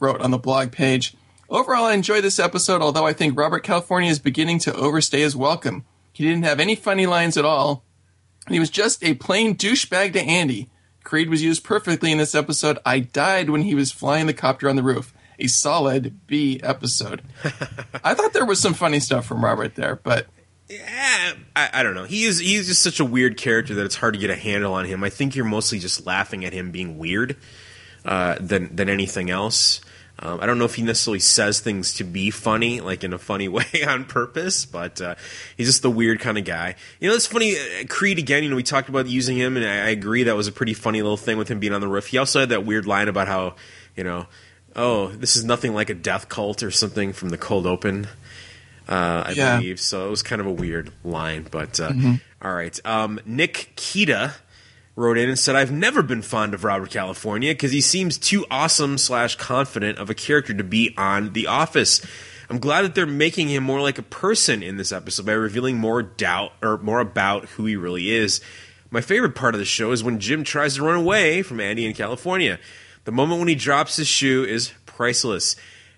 [0.04, 1.16] wrote on the blog page.
[1.50, 5.36] Overall, I enjoy this episode, although I think Robert California is beginning to overstay his
[5.36, 5.86] welcome.
[6.12, 7.84] He didn't have any funny lines at all.
[8.46, 10.70] and He was just a plain douchebag to Andy.
[11.04, 12.80] Creed was used perfectly in this episode.
[12.86, 15.14] I died when he was flying the copter on the roof.
[15.40, 17.22] A solid B episode.
[18.04, 20.28] I thought there was some funny stuff from Robert there, but
[21.56, 22.06] I, I don't know.
[22.06, 24.74] He is he's just such a weird character that it's hard to get a handle
[24.74, 25.04] on him.
[25.04, 27.36] I think you're mostly just laughing at him being weird
[28.06, 29.82] uh, than than anything else.
[30.26, 33.18] Um, I don't know if he necessarily says things to be funny, like in a
[33.18, 35.16] funny way on purpose, but uh,
[35.58, 36.76] he's just the weird kind of guy.
[37.02, 37.56] You know, it's funny.
[37.58, 38.41] Uh, Creed again.
[38.44, 40.74] You know, we talked about using him, and I, I agree that was a pretty
[40.74, 42.08] funny little thing with him being on the roof.
[42.08, 43.56] He also had that weird line about how,
[43.98, 44.28] you know,
[44.78, 48.08] oh, this is nothing like a death cult or something from the cold open.
[48.88, 49.58] Uh, I Yeah.
[49.58, 50.08] believe so.
[50.08, 52.22] It was kind of a weird line, but uh, Mhm.
[52.41, 52.80] all right.
[52.86, 54.34] Um, Nick Kita
[54.95, 58.45] wrote in and said, "I've never been fond of Robert California because he seems too
[58.52, 62.02] awesome slash confident of a character to be on The Office.
[62.49, 65.78] I'm glad that they're making him more like a person in this episode by revealing
[65.78, 68.41] more doubt or more about who he really is.
[68.91, 71.86] My favorite part of the show is when Jim tries to run away from Andy
[71.86, 72.60] in California.
[73.06, 75.56] The moment when he drops his shoe is priceless.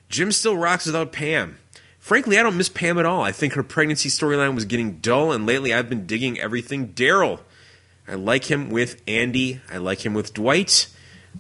[0.07, 1.57] Jim still rocks without Pam."
[1.99, 3.23] Frankly, I don't miss Pam at all.
[3.23, 7.39] I think her pregnancy storyline was getting dull, and lately I've been digging everything Darryl.
[8.07, 9.61] I like him with Andy.
[9.71, 10.87] I like him with Dwight.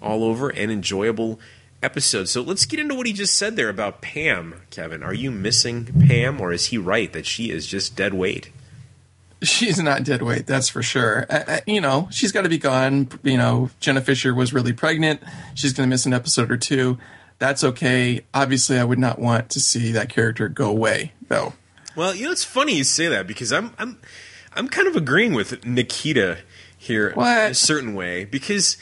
[0.01, 1.39] All over an enjoyable
[1.81, 2.27] episode.
[2.27, 5.03] So let's get into what he just said there about Pam, Kevin.
[5.03, 8.51] Are you missing Pam, or is he right that she is just dead weight?
[9.45, 11.25] she's not dead weight, that's for sure.
[11.29, 13.07] Uh, uh, you know, she's got to be gone.
[13.23, 15.21] You know, Jenna Fischer was really pregnant.
[15.53, 16.97] She's going to miss an episode or two.
[17.37, 18.21] That's okay.
[18.33, 21.53] Obviously, I would not want to see that character go away, though.
[21.95, 23.99] Well, you know, it's funny you say that because I'm I'm
[24.53, 26.39] I'm kind of agreeing with Nikita
[26.85, 27.19] here in
[27.51, 28.77] a certain way because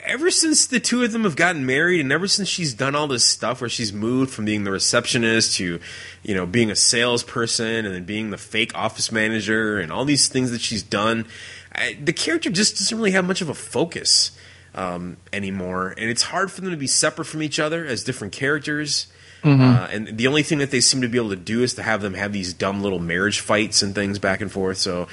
[0.00, 3.06] ever since the two of them have gotten married and ever since she's done all
[3.06, 5.80] this stuff where she's moved from being the receptionist to
[6.22, 10.28] you know being a salesperson and then being the fake office manager and all these
[10.28, 11.26] things that she's done
[11.74, 14.32] I, the character just doesn't really have much of a focus
[14.74, 18.32] um, anymore and it's hard for them to be separate from each other as different
[18.32, 19.06] characters
[19.44, 19.60] Mhm.
[19.60, 21.82] Uh, and the only thing that they seem to be able to do is to
[21.82, 24.78] have them have these dumb little marriage fights and things back and forth.
[24.78, 25.06] So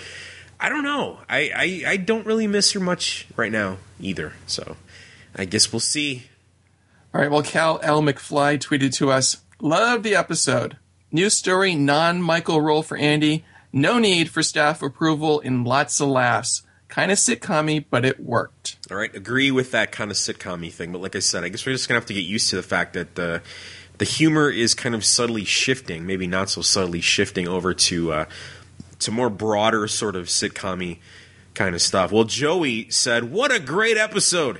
[0.61, 1.17] I don't know.
[1.27, 4.33] I, I, I don't really miss her much right now either.
[4.45, 4.77] So
[5.35, 6.27] I guess we'll see.
[7.13, 8.01] All right, well, Cal L.
[8.01, 10.77] McFly tweeted to us Love the episode.
[11.11, 13.43] New story, non Michael role for Andy.
[13.73, 16.61] No need for staff approval and lots of laughs.
[16.89, 18.77] Kind of sitcom but it worked.
[18.91, 20.91] All right, agree with that kind of sitcom thing.
[20.91, 22.63] But like I said, I guess we're just gonna have to get used to the
[22.63, 23.41] fact that the
[23.97, 28.25] the humor is kind of subtly shifting, maybe not so subtly shifting over to uh,
[29.01, 30.97] to more broader sort of sitcom
[31.53, 32.11] kind of stuff.
[32.11, 34.59] Well, Joey said, "What a great episode!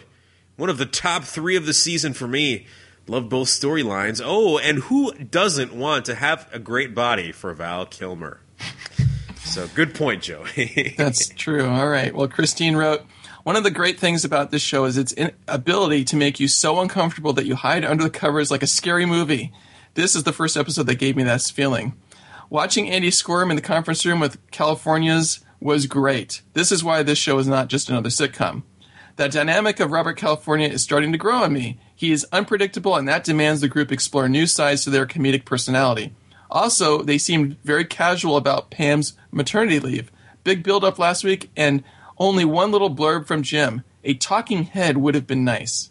[0.57, 2.65] One of the top three of the season for me."
[3.07, 4.21] Love both storylines.
[4.23, 8.39] Oh, and who doesn't want to have a great body for Val Kilmer?
[9.43, 10.93] So good point, Joey.
[10.97, 11.67] That's true.
[11.67, 12.13] All right.
[12.15, 13.01] Well, Christine wrote
[13.43, 15.13] One of the great things about this show is its
[15.47, 19.05] ability to make you so uncomfortable that you hide under the covers like a scary
[19.05, 19.51] movie.
[19.95, 21.93] This is the first episode that gave me that feeling.
[22.51, 26.41] Watching Andy squirm in the conference room with California's was great.
[26.51, 28.63] This is why this show is not just another sitcom.
[29.15, 31.79] That dynamic of Robert California is starting to grow on me.
[31.95, 36.13] He is unpredictable, and that demands the group explore new sides to their comedic personality.
[36.49, 40.11] Also, they seemed very casual about Pam's maternity leave.
[40.43, 41.85] Big build up last week, and
[42.17, 43.81] only one little blurb from Jim.
[44.03, 45.90] A talking head would have been nice.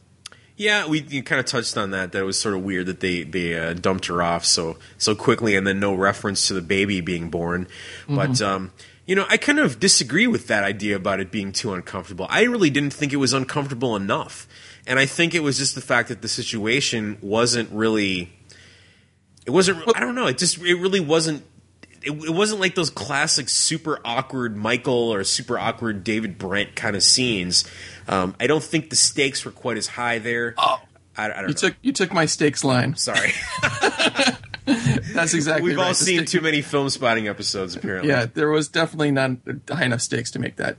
[0.60, 2.12] Yeah, we kind of touched on that.
[2.12, 5.14] That it was sort of weird that they they uh, dumped her off so so
[5.14, 7.66] quickly, and then no reference to the baby being born.
[8.06, 8.46] But Mhm.
[8.46, 8.72] um,
[9.06, 12.26] you know, I kind of disagree with that idea about it being too uncomfortable.
[12.28, 14.46] I really didn't think it was uncomfortable enough,
[14.86, 18.30] and I think it was just the fact that the situation wasn't really.
[19.46, 19.82] It wasn't.
[19.96, 20.26] I don't know.
[20.26, 20.58] It just.
[20.58, 21.42] It really wasn't.
[22.02, 26.96] It, it wasn't like those classic super awkward Michael or super awkward David Brent kind
[26.96, 27.64] of scenes.
[28.10, 30.54] Um, I don't think the stakes were quite as high there.
[30.58, 30.80] Oh,
[31.16, 31.52] I, I don't You know.
[31.54, 32.96] took you took my stakes line.
[32.96, 33.30] Sorry.
[34.66, 35.82] That's exactly We've right.
[35.84, 38.10] all The seen stake- too many Filmspotting episodes, apparently.
[38.10, 39.30] Yeah, there was definitely not
[39.68, 40.76] high enough stakes to make that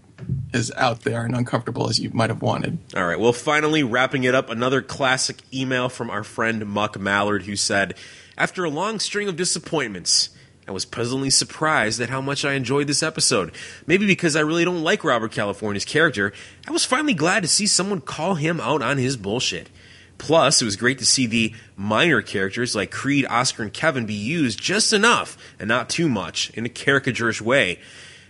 [0.54, 2.78] as out there and uncomfortable as you might have wanted.
[2.96, 3.20] All right.
[3.20, 7.96] Well, finally, wrapping it up, another classic email from our friend Muck Mallard, who said,
[8.38, 10.30] "After a long string of disappointments."
[10.72, 13.52] I was pleasantly surprised at how much I enjoyed this episode.
[13.86, 16.32] Maybe because I really don't like Robert California's character,
[16.66, 19.70] I was finally glad to see someone call him out on his bullshit.
[20.18, 24.14] Plus, it was great to see the minor characters like Creed, Oscar, and Kevin be
[24.14, 27.78] used just enough and not too much in a caricaturish way.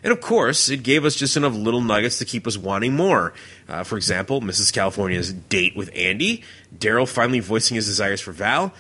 [0.04, 3.34] And of course, it gave us just enough little nuggets to keep us wanting more.
[3.70, 4.74] Uh, for example, Mrs.
[4.74, 6.44] California's date with Andy,
[6.76, 8.74] Darryl finally voicing his desires for Val.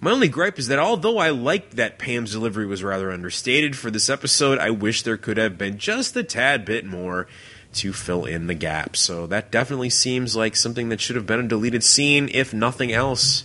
[0.00, 3.90] My only gripe is that although I liked that Pam's delivery was rather understated for
[3.90, 7.26] this episode, I wish there could have been just a tad bit more
[7.74, 8.96] to fill in the gap.
[8.96, 12.92] So that definitely seems like something that should have been a deleted scene, if nothing
[12.92, 13.44] else.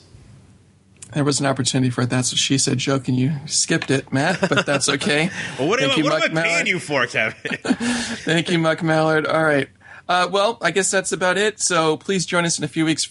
[1.13, 4.11] There was an opportunity for a that's what she said joke, and you skipped it,
[4.13, 4.39] Matt.
[4.49, 5.29] But that's okay.
[5.57, 7.35] Well, what, Thank am, you, I- what Muck am I paying you for, Kevin?
[7.63, 9.25] Thank you, Muck Mallard.
[9.27, 9.69] All right.
[10.07, 11.59] Uh, well, I guess that's about it.
[11.59, 13.05] So please join us in a few weeks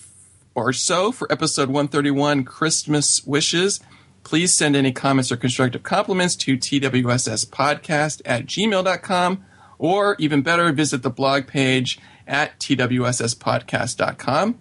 [0.54, 3.80] or so for episode 131 Christmas Wishes.
[4.24, 9.44] Please send any comments or constructive compliments to twsspodcast at gmail.com
[9.78, 14.58] or even better, visit the blog page at twsspodcast.com.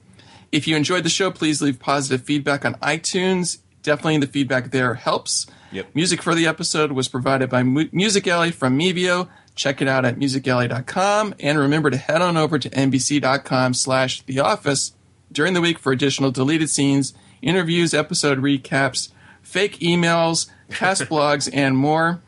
[0.51, 3.59] If you enjoyed the show, please leave positive feedback on iTunes.
[3.83, 5.45] Definitely the feedback there helps.
[5.71, 5.95] Yep.
[5.95, 9.29] Music for the episode was provided by Mu- Music Alley from Mevio.
[9.55, 14.39] Check it out at musicalley.com and remember to head on over to nbc.com slash the
[14.39, 14.93] office
[15.31, 21.77] during the week for additional deleted scenes, interviews, episode recaps, fake emails, cast blogs, and
[21.77, 22.21] more.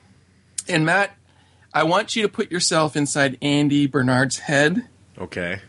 [0.67, 1.15] And Matt,
[1.73, 4.87] I want you to put yourself inside Andy Bernard's head.
[5.17, 5.59] Okay.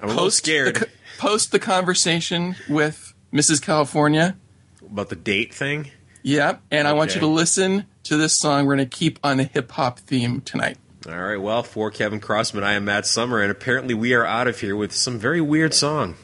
[0.00, 0.76] I'm a little scared.
[0.76, 0.88] The,
[1.18, 3.62] post the conversation with Mrs.
[3.62, 4.36] California.
[4.82, 5.90] About the date thing?
[6.22, 6.62] Yep.
[6.70, 8.66] And I want you to listen to this song.
[8.66, 10.78] We're going to keep on the hip hop theme tonight.
[11.08, 14.48] All right, well, for Kevin Crossman, I am Matt Summer, and apparently we are out
[14.48, 16.14] of here with some very weird song.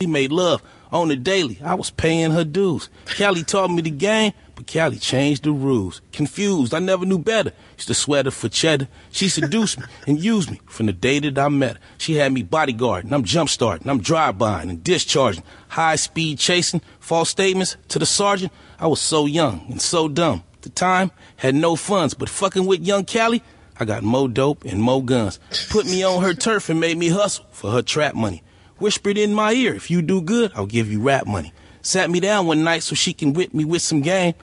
[0.00, 0.62] We made love
[0.92, 1.58] on the daily.
[1.60, 2.88] I was paying her dues.
[3.06, 6.02] Cali taught me the game, but Cali changed the rules.
[6.12, 7.52] Confused, I never knew better.
[7.76, 8.86] Used to sweat her for cheddar.
[9.10, 11.82] She seduced me and used me from the day that I met her.
[11.98, 15.42] She had me bodyguarding, I'm jump starting, I'm drive-bying and discharging.
[15.66, 18.52] High speed chasing, false statements to the sergeant.
[18.78, 20.44] I was so young and so dumb.
[20.54, 23.42] At the time, had no funds, but fucking with young Cali,
[23.78, 25.38] I got more dope and more guns.
[25.70, 28.42] Put me on her turf and made me hustle for her trap money.
[28.78, 31.52] Whispered in my ear, if you do good, I'll give you rap money.
[31.82, 34.34] Sat me down one night so she can whip me with some game.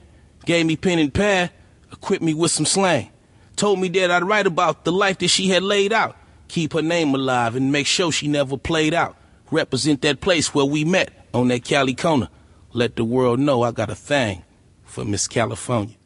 [0.44, 1.50] Gave me pen and pad,
[1.92, 3.10] equipped me with some slang.
[3.56, 6.16] Told me that I'd write about the life that she had laid out.
[6.48, 9.16] Keep her name alive and make sure she never played out.
[9.50, 12.28] Represent that place where we met on that Cali corner.
[12.72, 14.44] Let the world know I got a thing
[14.84, 15.96] for Miss California.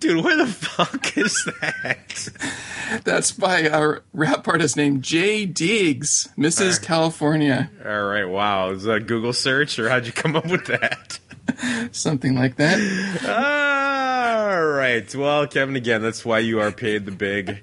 [0.00, 2.28] Dude, where the fuck is that?
[3.04, 6.82] That's by our rap artist named Jay Diggs, Mrs.
[6.82, 7.70] California.
[7.84, 8.70] All right, wow.
[8.70, 11.18] Is that a Google search or how'd you come up with that?
[11.92, 12.78] Something like that.
[14.48, 15.14] All right.
[15.14, 17.62] Well, Kevin, again, that's why you are paid the big,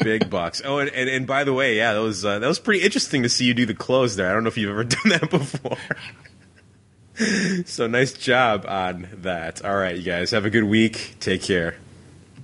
[0.00, 0.60] big bucks.
[0.64, 3.22] Oh, and, and, and by the way, yeah, that was uh, that was pretty interesting
[3.22, 4.28] to see you do the close there.
[4.28, 5.76] I don't know if you've ever done that before.
[7.66, 9.64] so nice job on that.
[9.64, 11.16] All right, you guys have a good week.
[11.20, 11.76] Take care.